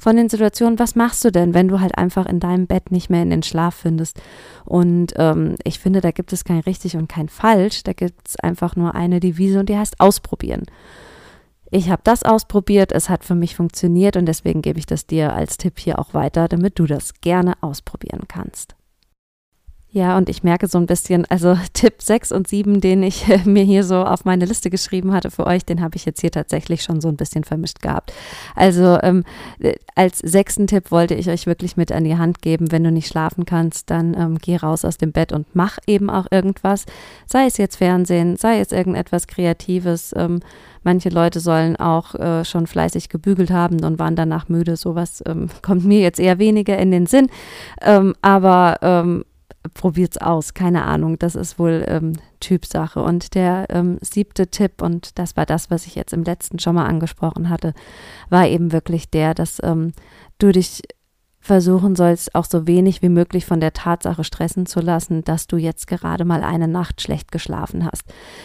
von 0.00 0.16
den 0.16 0.28
Situationen, 0.28 0.80
was 0.80 0.96
machst 0.96 1.24
du 1.24 1.30
denn, 1.30 1.54
wenn 1.54 1.68
du 1.68 1.78
halt 1.78 1.96
einfach 1.96 2.26
in 2.26 2.40
deinem 2.40 2.66
Bett 2.66 2.90
nicht 2.90 3.08
mehr 3.08 3.22
in 3.22 3.30
den 3.30 3.44
Schlaf 3.44 3.76
findest? 3.76 4.20
Und 4.64 5.14
ähm, 5.16 5.54
ich 5.62 5.78
finde, 5.78 6.00
da 6.00 6.10
gibt 6.10 6.32
es 6.32 6.42
kein 6.42 6.58
richtig 6.58 6.96
und 6.96 7.08
kein 7.08 7.28
falsch, 7.28 7.84
da 7.84 7.92
gibt 7.92 8.26
es 8.26 8.36
einfach 8.40 8.74
nur 8.74 8.96
eine 8.96 9.20
Devise 9.20 9.60
und 9.60 9.68
die 9.68 9.78
heißt 9.78 10.00
ausprobieren. 10.00 10.64
Ich 11.70 11.88
habe 11.88 12.02
das 12.02 12.24
ausprobiert, 12.24 12.90
es 12.90 13.08
hat 13.08 13.22
für 13.22 13.36
mich 13.36 13.54
funktioniert 13.54 14.16
und 14.16 14.26
deswegen 14.26 14.60
gebe 14.60 14.80
ich 14.80 14.86
das 14.86 15.06
dir 15.06 15.34
als 15.34 15.56
Tipp 15.56 15.78
hier 15.78 16.00
auch 16.00 16.14
weiter, 16.14 16.48
damit 16.48 16.80
du 16.80 16.86
das 16.86 17.20
gerne 17.20 17.54
ausprobieren 17.60 18.22
kannst. 18.26 18.74
Ja, 19.90 20.18
und 20.18 20.28
ich 20.28 20.42
merke 20.42 20.66
so 20.66 20.76
ein 20.76 20.84
bisschen, 20.84 21.24
also 21.30 21.56
Tipp 21.72 21.94
6 22.02 22.32
und 22.32 22.46
7, 22.46 22.82
den 22.82 23.02
ich 23.02 23.26
äh, 23.28 23.40
mir 23.46 23.64
hier 23.64 23.84
so 23.84 24.04
auf 24.04 24.26
meine 24.26 24.44
Liste 24.44 24.68
geschrieben 24.68 25.14
hatte 25.14 25.30
für 25.30 25.46
euch, 25.46 25.64
den 25.64 25.80
habe 25.80 25.96
ich 25.96 26.04
jetzt 26.04 26.20
hier 26.20 26.30
tatsächlich 26.30 26.82
schon 26.82 27.00
so 27.00 27.08
ein 27.08 27.16
bisschen 27.16 27.42
vermischt 27.42 27.80
gehabt. 27.80 28.12
Also 28.54 28.98
ähm, 29.02 29.24
äh, 29.60 29.76
als 29.94 30.18
sechsten 30.18 30.66
Tipp 30.66 30.90
wollte 30.90 31.14
ich 31.14 31.30
euch 31.30 31.46
wirklich 31.46 31.78
mit 31.78 31.90
an 31.90 32.04
die 32.04 32.18
Hand 32.18 32.42
geben, 32.42 32.70
wenn 32.70 32.84
du 32.84 32.92
nicht 32.92 33.08
schlafen 33.08 33.46
kannst, 33.46 33.88
dann 33.88 34.12
ähm, 34.12 34.38
geh 34.38 34.56
raus 34.56 34.84
aus 34.84 34.98
dem 34.98 35.12
Bett 35.12 35.32
und 35.32 35.46
mach 35.54 35.78
eben 35.86 36.10
auch 36.10 36.26
irgendwas. 36.30 36.84
Sei 37.26 37.46
es 37.46 37.56
jetzt 37.56 37.76
Fernsehen, 37.76 38.36
sei 38.36 38.60
es 38.60 38.72
irgendetwas 38.72 39.26
Kreatives. 39.26 40.12
Ähm, 40.14 40.40
manche 40.82 41.08
Leute 41.08 41.40
sollen 41.40 41.76
auch 41.76 42.14
äh, 42.14 42.44
schon 42.44 42.66
fleißig 42.66 43.08
gebügelt 43.08 43.50
haben 43.50 43.82
und 43.82 43.98
waren 43.98 44.16
danach 44.16 44.50
müde. 44.50 44.76
Sowas 44.76 45.22
ähm, 45.26 45.48
kommt 45.62 45.86
mir 45.86 46.00
jetzt 46.00 46.20
eher 46.20 46.38
weniger 46.38 46.76
in 46.76 46.90
den 46.90 47.06
Sinn. 47.06 47.28
Ähm, 47.80 48.14
aber 48.20 48.76
ähm, 48.82 49.24
probiert's 49.74 50.18
aus, 50.18 50.54
keine 50.54 50.84
Ahnung, 50.84 51.18
das 51.18 51.34
ist 51.34 51.58
wohl 51.58 51.84
ähm, 51.88 52.14
Typsache. 52.40 53.02
Und 53.02 53.34
der 53.34 53.66
ähm, 53.70 53.98
siebte 54.00 54.48
Tipp, 54.48 54.82
und 54.82 55.18
das 55.18 55.36
war 55.36 55.46
das, 55.46 55.70
was 55.70 55.86
ich 55.86 55.94
jetzt 55.94 56.12
im 56.12 56.24
letzten 56.24 56.58
schon 56.58 56.74
mal 56.74 56.86
angesprochen 56.86 57.48
hatte, 57.48 57.74
war 58.28 58.46
eben 58.46 58.72
wirklich 58.72 59.10
der, 59.10 59.34
dass 59.34 59.60
ähm, 59.62 59.92
du 60.38 60.52
dich 60.52 60.82
versuchen 61.40 61.96
sollst, 61.96 62.34
auch 62.34 62.44
so 62.44 62.66
wenig 62.66 63.00
wie 63.00 63.08
möglich 63.08 63.46
von 63.46 63.60
der 63.60 63.72
Tatsache 63.72 64.24
stressen 64.24 64.66
zu 64.66 64.80
lassen, 64.80 65.24
dass 65.24 65.46
du 65.46 65.56
jetzt 65.56 65.86
gerade 65.86 66.24
mal 66.24 66.42
eine 66.42 66.68
Nacht 66.68 67.00
schlecht 67.00 67.32
geschlafen 67.32 67.84
hast. 67.84 68.04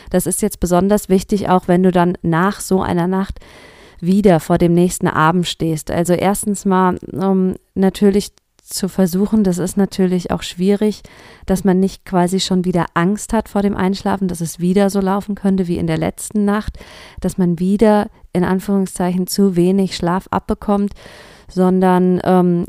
Das 0.10 0.26
ist 0.26 0.42
jetzt 0.42 0.60
besonders 0.60 1.10
wichtig, 1.10 1.50
auch 1.50 1.68
wenn 1.68 1.84
du 1.84 1.92
dann 1.92 2.18
nach 2.22 2.62
so 2.62 2.82
einer 2.82 3.08
Nacht 3.08 3.40
wieder 4.00 4.40
vor 4.40 4.58
dem 4.58 4.74
nächsten 4.74 5.08
Abend 5.08 5.48
stehst. 5.48 5.90
Also 5.90 6.14
erstens 6.14 6.66
mal 6.66 6.98
um, 7.12 7.56
natürlich 7.74 8.32
zu 8.64 8.88
versuchen, 8.88 9.44
das 9.44 9.58
ist 9.58 9.76
natürlich 9.76 10.32
auch 10.32 10.42
schwierig, 10.42 11.04
dass 11.46 11.64
man 11.64 11.80
nicht 11.80 12.06
quasi 12.06 12.40
schon 12.40 12.66
wieder 12.66 12.86
Angst 12.94 13.34
hat 13.34 13.50
vor 13.50 13.62
dem 13.62 13.76
Einschlafen, 13.76 14.28
dass 14.28 14.42
es 14.42 14.60
wieder 14.60 14.90
so 14.90 15.02
laufen 15.02 15.36
könnte 15.36 15.68
wie 15.68 15.78
in 15.78 15.88
der 15.88 15.98
letzten 15.98 16.46
Nacht, 16.46 16.80
dass 17.20 17.38
man 17.38 17.60
wieder 17.60 18.10
in 18.32 18.44
Anführungszeichen 18.44 19.28
zu 19.28 19.56
wenig 19.56 19.96
Schlaf 19.96 20.28
abbekommt, 20.32 20.94
sondern 21.48 22.22
ähm, 22.24 22.66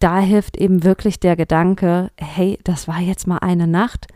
da 0.00 0.18
hilft 0.18 0.56
eben 0.56 0.84
wirklich 0.84 1.20
der 1.20 1.36
Gedanke, 1.36 2.10
hey, 2.16 2.58
das 2.64 2.88
war 2.88 3.00
jetzt 3.00 3.26
mal 3.26 3.38
eine 3.38 3.66
Nacht. 3.66 4.06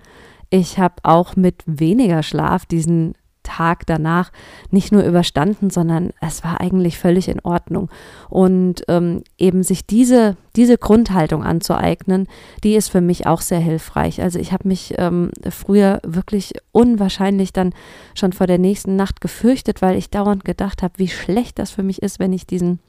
Ich 0.51 0.79
habe 0.79 0.97
auch 1.03 1.37
mit 1.37 1.63
weniger 1.67 2.23
Schlaf 2.23 2.67
diesen 2.67 3.15
Tag 3.43 3.87
danach 3.87 4.31
nicht 4.71 4.93
nur 4.93 5.03
überstanden, 5.03 5.71
sondern 5.71 6.11
es 6.21 6.45
war 6.45 6.61
eigentlich 6.61 6.99
völlig 6.99 7.29
in 7.29 7.41
Ordnung. 7.41 7.91
Und 8.29 8.85
ähm, 8.89 9.23
eben 9.39 9.63
sich 9.63 9.87
diese, 9.87 10.37
diese 10.57 10.79
Grundhaltung 10.79 11.43
anzueignen, 11.43 12.29
die 12.65 12.75
ist 12.75 12.91
für 12.91 13.01
mich 13.01 13.27
auch 13.27 13.41
sehr 13.41 13.61
hilfreich. 13.61 14.23
Also 14.23 14.39
ich 14.39 14.53
habe 14.53 14.69
mich 14.69 14.95
ähm, 14.99 15.31
früher 15.51 16.01
wirklich 16.05 16.55
unwahrscheinlich 16.73 17.53
dann 17.53 17.75
schon 18.15 18.33
vor 18.33 18.47
der 18.47 18.59
nächsten 18.59 18.97
Nacht 18.97 19.21
gefürchtet, 19.21 19.83
weil 19.83 19.97
ich 19.97 20.11
dauernd 20.11 20.45
gedacht 20.45 20.83
habe, 20.83 20.95
wie 20.97 21.09
schlecht 21.09 21.59
das 21.59 21.71
für 21.71 21.83
mich 21.83 22.03
ist, 22.03 22.19
wenn 22.19 22.33
ich 22.33 22.47
diesen 22.47 22.81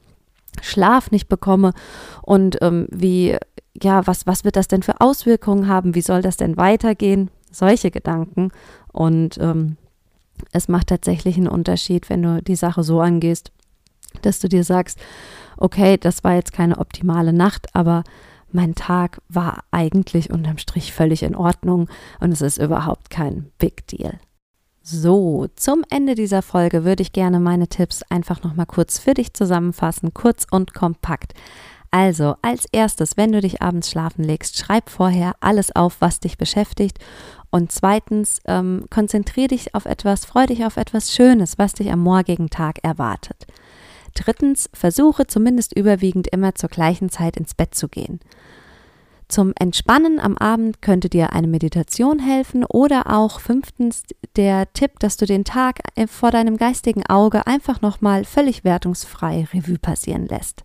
Schlaf 0.62 1.10
nicht 1.10 1.28
bekomme 1.28 1.72
und 2.22 2.58
ähm, 2.62 2.86
wie, 2.90 3.36
ja, 3.82 4.06
was, 4.06 4.26
was 4.26 4.44
wird 4.44 4.56
das 4.56 4.68
denn 4.68 4.82
für 4.82 5.00
Auswirkungen 5.00 5.68
haben? 5.68 5.94
Wie 5.94 6.00
soll 6.00 6.22
das 6.22 6.36
denn 6.36 6.56
weitergehen? 6.56 7.30
Solche 7.50 7.90
Gedanken. 7.90 8.50
Und 8.92 9.38
ähm, 9.40 9.76
es 10.52 10.68
macht 10.68 10.88
tatsächlich 10.88 11.36
einen 11.36 11.48
Unterschied, 11.48 12.10
wenn 12.10 12.22
du 12.22 12.42
die 12.42 12.56
Sache 12.56 12.82
so 12.82 13.00
angehst, 13.00 13.52
dass 14.22 14.38
du 14.38 14.48
dir 14.48 14.64
sagst, 14.64 14.98
okay, 15.56 15.96
das 15.96 16.24
war 16.24 16.34
jetzt 16.34 16.52
keine 16.52 16.78
optimale 16.78 17.32
Nacht, 17.32 17.74
aber 17.74 18.04
mein 18.52 18.74
Tag 18.74 19.20
war 19.28 19.64
eigentlich 19.70 20.30
unterm 20.30 20.58
Strich 20.58 20.92
völlig 20.92 21.22
in 21.22 21.34
Ordnung 21.34 21.88
und 22.20 22.30
es 22.30 22.40
ist 22.40 22.58
überhaupt 22.58 23.10
kein 23.10 23.50
Big 23.58 23.86
Deal. 23.88 24.18
So, 24.80 25.48
zum 25.56 25.82
Ende 25.88 26.14
dieser 26.14 26.42
Folge 26.42 26.84
würde 26.84 27.02
ich 27.02 27.12
gerne 27.12 27.40
meine 27.40 27.68
Tipps 27.68 28.02
einfach 28.10 28.42
nochmal 28.42 28.66
kurz 28.66 28.98
für 28.98 29.14
dich 29.14 29.32
zusammenfassen, 29.32 30.12
kurz 30.12 30.46
und 30.50 30.74
kompakt. 30.74 31.32
Also, 31.94 32.34
als 32.42 32.66
erstes, 32.72 33.16
wenn 33.16 33.30
du 33.30 33.40
dich 33.40 33.62
abends 33.62 33.88
schlafen 33.88 34.24
legst, 34.24 34.58
schreib 34.58 34.90
vorher 34.90 35.36
alles 35.38 35.76
auf, 35.76 36.00
was 36.00 36.18
dich 36.18 36.36
beschäftigt 36.36 36.98
und 37.50 37.70
zweitens, 37.70 38.40
ähm, 38.46 38.86
konzentriere 38.90 39.46
dich 39.46 39.76
auf 39.76 39.84
etwas, 39.84 40.24
freu 40.24 40.44
dich 40.46 40.64
auf 40.64 40.76
etwas 40.76 41.12
Schönes, 41.12 41.56
was 41.56 41.74
dich 41.74 41.92
am 41.92 42.00
morgigen 42.00 42.50
Tag 42.50 42.80
erwartet. 42.82 43.46
Drittens, 44.12 44.68
versuche 44.74 45.28
zumindest 45.28 45.72
überwiegend 45.76 46.26
immer 46.26 46.56
zur 46.56 46.68
gleichen 46.68 47.10
Zeit 47.10 47.36
ins 47.36 47.54
Bett 47.54 47.76
zu 47.76 47.86
gehen. 47.86 48.18
Zum 49.28 49.52
Entspannen 49.56 50.18
am 50.18 50.36
Abend 50.36 50.82
könnte 50.82 51.08
dir 51.08 51.32
eine 51.32 51.46
Meditation 51.46 52.18
helfen 52.18 52.64
oder 52.64 53.12
auch 53.16 53.38
fünftens 53.38 54.02
der 54.34 54.72
Tipp, 54.72 54.98
dass 54.98 55.16
du 55.16 55.26
den 55.26 55.44
Tag 55.44 55.78
äh, 55.94 56.08
vor 56.08 56.32
deinem 56.32 56.56
geistigen 56.56 57.06
Auge 57.06 57.46
einfach 57.46 57.82
nochmal 57.82 58.24
völlig 58.24 58.64
wertungsfrei 58.64 59.46
Revue 59.52 59.78
passieren 59.78 60.26
lässt. 60.26 60.64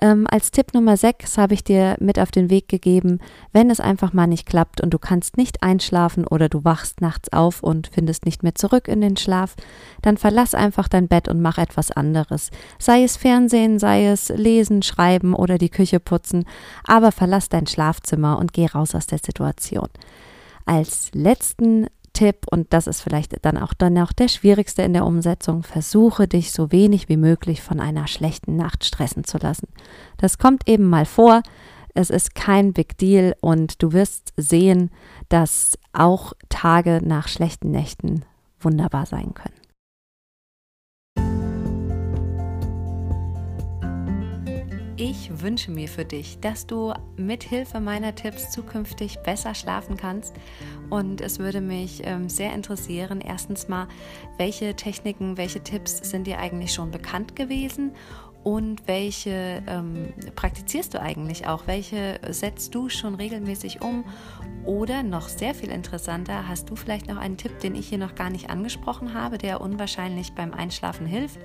Ähm, 0.00 0.26
als 0.28 0.50
Tipp 0.50 0.74
Nummer 0.74 0.96
6 0.96 1.38
habe 1.38 1.54
ich 1.54 1.62
dir 1.62 1.96
mit 2.00 2.18
auf 2.18 2.30
den 2.30 2.50
Weg 2.50 2.68
gegeben, 2.68 3.20
wenn 3.52 3.70
es 3.70 3.80
einfach 3.80 4.12
mal 4.12 4.26
nicht 4.26 4.46
klappt 4.46 4.80
und 4.80 4.92
du 4.92 4.98
kannst 4.98 5.36
nicht 5.36 5.62
einschlafen 5.62 6.26
oder 6.26 6.48
du 6.48 6.64
wachst 6.64 7.00
nachts 7.00 7.32
auf 7.32 7.62
und 7.62 7.88
findest 7.92 8.24
nicht 8.24 8.42
mehr 8.42 8.54
zurück 8.54 8.88
in 8.88 9.00
den 9.00 9.16
Schlaf, 9.16 9.54
dann 10.02 10.16
verlass 10.16 10.54
einfach 10.54 10.88
dein 10.88 11.08
Bett 11.08 11.28
und 11.28 11.40
mach 11.40 11.58
etwas 11.58 11.90
anderes. 11.90 12.50
Sei 12.78 13.04
es 13.04 13.16
Fernsehen, 13.16 13.78
sei 13.78 14.06
es 14.06 14.30
Lesen, 14.30 14.82
Schreiben 14.82 15.34
oder 15.34 15.58
die 15.58 15.70
Küche 15.70 16.00
putzen, 16.00 16.44
aber 16.84 17.12
verlass 17.12 17.48
dein 17.48 17.66
Schlafzimmer 17.66 18.38
und 18.38 18.52
geh 18.52 18.66
raus 18.66 18.94
aus 18.94 19.06
der 19.06 19.18
Situation. 19.18 19.88
Als 20.66 21.10
letzten 21.12 21.86
Tipp, 22.14 22.46
und 22.50 22.72
das 22.72 22.86
ist 22.86 23.02
vielleicht 23.02 23.44
dann 23.44 23.58
auch 23.58 23.74
dann 23.74 23.98
auch 23.98 24.12
der 24.12 24.28
schwierigste 24.28 24.82
in 24.82 24.94
der 24.94 25.04
Umsetzung, 25.04 25.62
versuche 25.62 26.26
dich 26.26 26.52
so 26.52 26.72
wenig 26.72 27.10
wie 27.10 27.18
möglich 27.18 27.60
von 27.60 27.80
einer 27.80 28.06
schlechten 28.06 28.56
Nacht 28.56 28.84
stressen 28.84 29.24
zu 29.24 29.36
lassen. 29.36 29.68
Das 30.16 30.38
kommt 30.38 30.66
eben 30.66 30.88
mal 30.88 31.04
vor, 31.04 31.42
es 31.94 32.10
ist 32.10 32.34
kein 32.34 32.72
Big 32.72 32.96
Deal 32.98 33.36
und 33.40 33.82
du 33.82 33.92
wirst 33.92 34.32
sehen, 34.36 34.90
dass 35.28 35.78
auch 35.92 36.32
Tage 36.48 37.00
nach 37.04 37.28
schlechten 37.28 37.70
Nächten 37.70 38.24
wunderbar 38.58 39.06
sein 39.06 39.34
können. 39.34 39.63
Ich 44.96 45.42
wünsche 45.42 45.72
mir 45.72 45.88
für 45.88 46.04
dich, 46.04 46.38
dass 46.38 46.68
du 46.68 46.94
mit 47.16 47.42
Hilfe 47.42 47.80
meiner 47.80 48.14
Tipps 48.14 48.52
zukünftig 48.52 49.18
besser 49.24 49.52
schlafen 49.52 49.96
kannst. 49.96 50.34
Und 50.88 51.20
es 51.20 51.40
würde 51.40 51.60
mich 51.60 52.02
ähm, 52.04 52.28
sehr 52.28 52.52
interessieren, 52.52 53.20
erstens 53.20 53.66
mal, 53.66 53.88
welche 54.38 54.76
Techniken, 54.76 55.36
welche 55.36 55.60
Tipps 55.64 55.98
sind 56.08 56.28
dir 56.28 56.38
eigentlich 56.38 56.72
schon 56.72 56.92
bekannt 56.92 57.34
gewesen 57.34 57.90
und 58.44 58.86
welche 58.86 59.64
ähm, 59.66 60.12
praktizierst 60.36 60.94
du 60.94 61.00
eigentlich 61.00 61.48
auch? 61.48 61.66
Welche 61.66 62.20
setzt 62.28 62.72
du 62.74 62.88
schon 62.88 63.16
regelmäßig 63.16 63.80
um? 63.80 64.04
Oder 64.64 65.02
noch 65.02 65.28
sehr 65.28 65.56
viel 65.56 65.70
interessanter, 65.70 66.46
hast 66.46 66.70
du 66.70 66.76
vielleicht 66.76 67.08
noch 67.08 67.16
einen 67.16 67.36
Tipp, 67.36 67.58
den 67.58 67.74
ich 67.74 67.88
hier 67.88 67.98
noch 67.98 68.14
gar 68.14 68.30
nicht 68.30 68.48
angesprochen 68.48 69.12
habe, 69.12 69.38
der 69.38 69.60
unwahrscheinlich 69.60 70.34
beim 70.34 70.52
Einschlafen 70.52 71.06
hilft? 71.06 71.40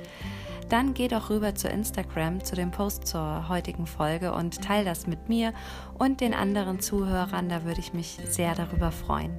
Dann 0.69 0.93
geh 0.93 1.07
doch 1.07 1.29
rüber 1.29 1.55
zu 1.55 1.67
Instagram, 1.67 2.43
zu 2.43 2.55
dem 2.55 2.71
Post 2.71 3.07
zur 3.07 3.49
heutigen 3.49 3.87
Folge 3.87 4.33
und 4.33 4.61
teile 4.61 4.85
das 4.85 5.07
mit 5.07 5.27
mir 5.27 5.53
und 5.97 6.21
den 6.21 6.33
anderen 6.33 6.79
Zuhörern. 6.79 7.49
Da 7.49 7.63
würde 7.63 7.79
ich 7.79 7.93
mich 7.93 8.19
sehr 8.27 8.55
darüber 8.55 8.91
freuen. 8.91 9.37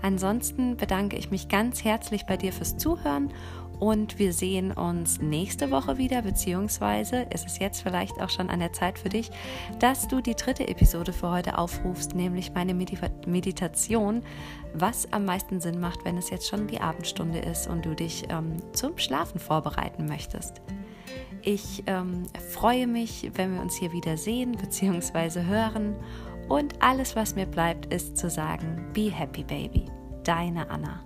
Ansonsten 0.00 0.76
bedanke 0.76 1.16
ich 1.16 1.30
mich 1.30 1.48
ganz 1.48 1.82
herzlich 1.82 2.24
bei 2.26 2.36
dir 2.36 2.52
fürs 2.52 2.76
Zuhören 2.76 3.32
und 3.80 4.18
wir 4.18 4.32
sehen 4.32 4.72
uns 4.72 5.20
nächste 5.20 5.70
Woche 5.70 5.98
wieder, 5.98 6.22
beziehungsweise 6.22 7.22
ist 7.32 7.46
es 7.46 7.58
jetzt 7.58 7.82
vielleicht 7.82 8.20
auch 8.20 8.30
schon 8.30 8.50
an 8.50 8.60
der 8.60 8.72
Zeit 8.72 8.98
für 8.98 9.08
dich, 9.08 9.30
dass 9.78 10.08
du 10.08 10.20
die 10.20 10.34
dritte 10.34 10.66
Episode 10.68 11.12
für 11.12 11.30
heute 11.30 11.58
aufrufst, 11.58 12.14
nämlich 12.14 12.52
meine 12.54 12.74
Meditation, 12.74 14.22
was 14.74 15.12
am 15.12 15.24
meisten 15.24 15.60
Sinn 15.60 15.80
macht, 15.80 16.04
wenn 16.04 16.16
es 16.16 16.30
jetzt 16.30 16.48
schon 16.48 16.66
die 16.66 16.80
Abendstunde 16.80 17.38
ist 17.38 17.68
und 17.68 17.84
du 17.84 17.94
dich 17.94 18.24
ähm, 18.30 18.56
zum 18.72 18.98
Schlafen 18.98 19.38
vorbereiten 19.38 20.06
möchtest. 20.06 20.60
Ich 21.42 21.84
ähm, 21.86 22.24
freue 22.52 22.86
mich, 22.86 23.30
wenn 23.34 23.54
wir 23.54 23.62
uns 23.62 23.76
hier 23.76 23.92
wieder 23.92 24.16
sehen 24.16 24.52
bzw. 24.52 25.44
hören. 25.44 25.96
Und 26.48 26.82
alles, 26.82 27.14
was 27.14 27.34
mir 27.34 27.46
bleibt, 27.46 27.92
ist 27.92 28.16
zu 28.16 28.30
sagen, 28.30 28.90
Be 28.92 29.10
Happy 29.10 29.44
Baby. 29.44 29.84
Deine 30.24 30.68
Anna. 30.70 31.00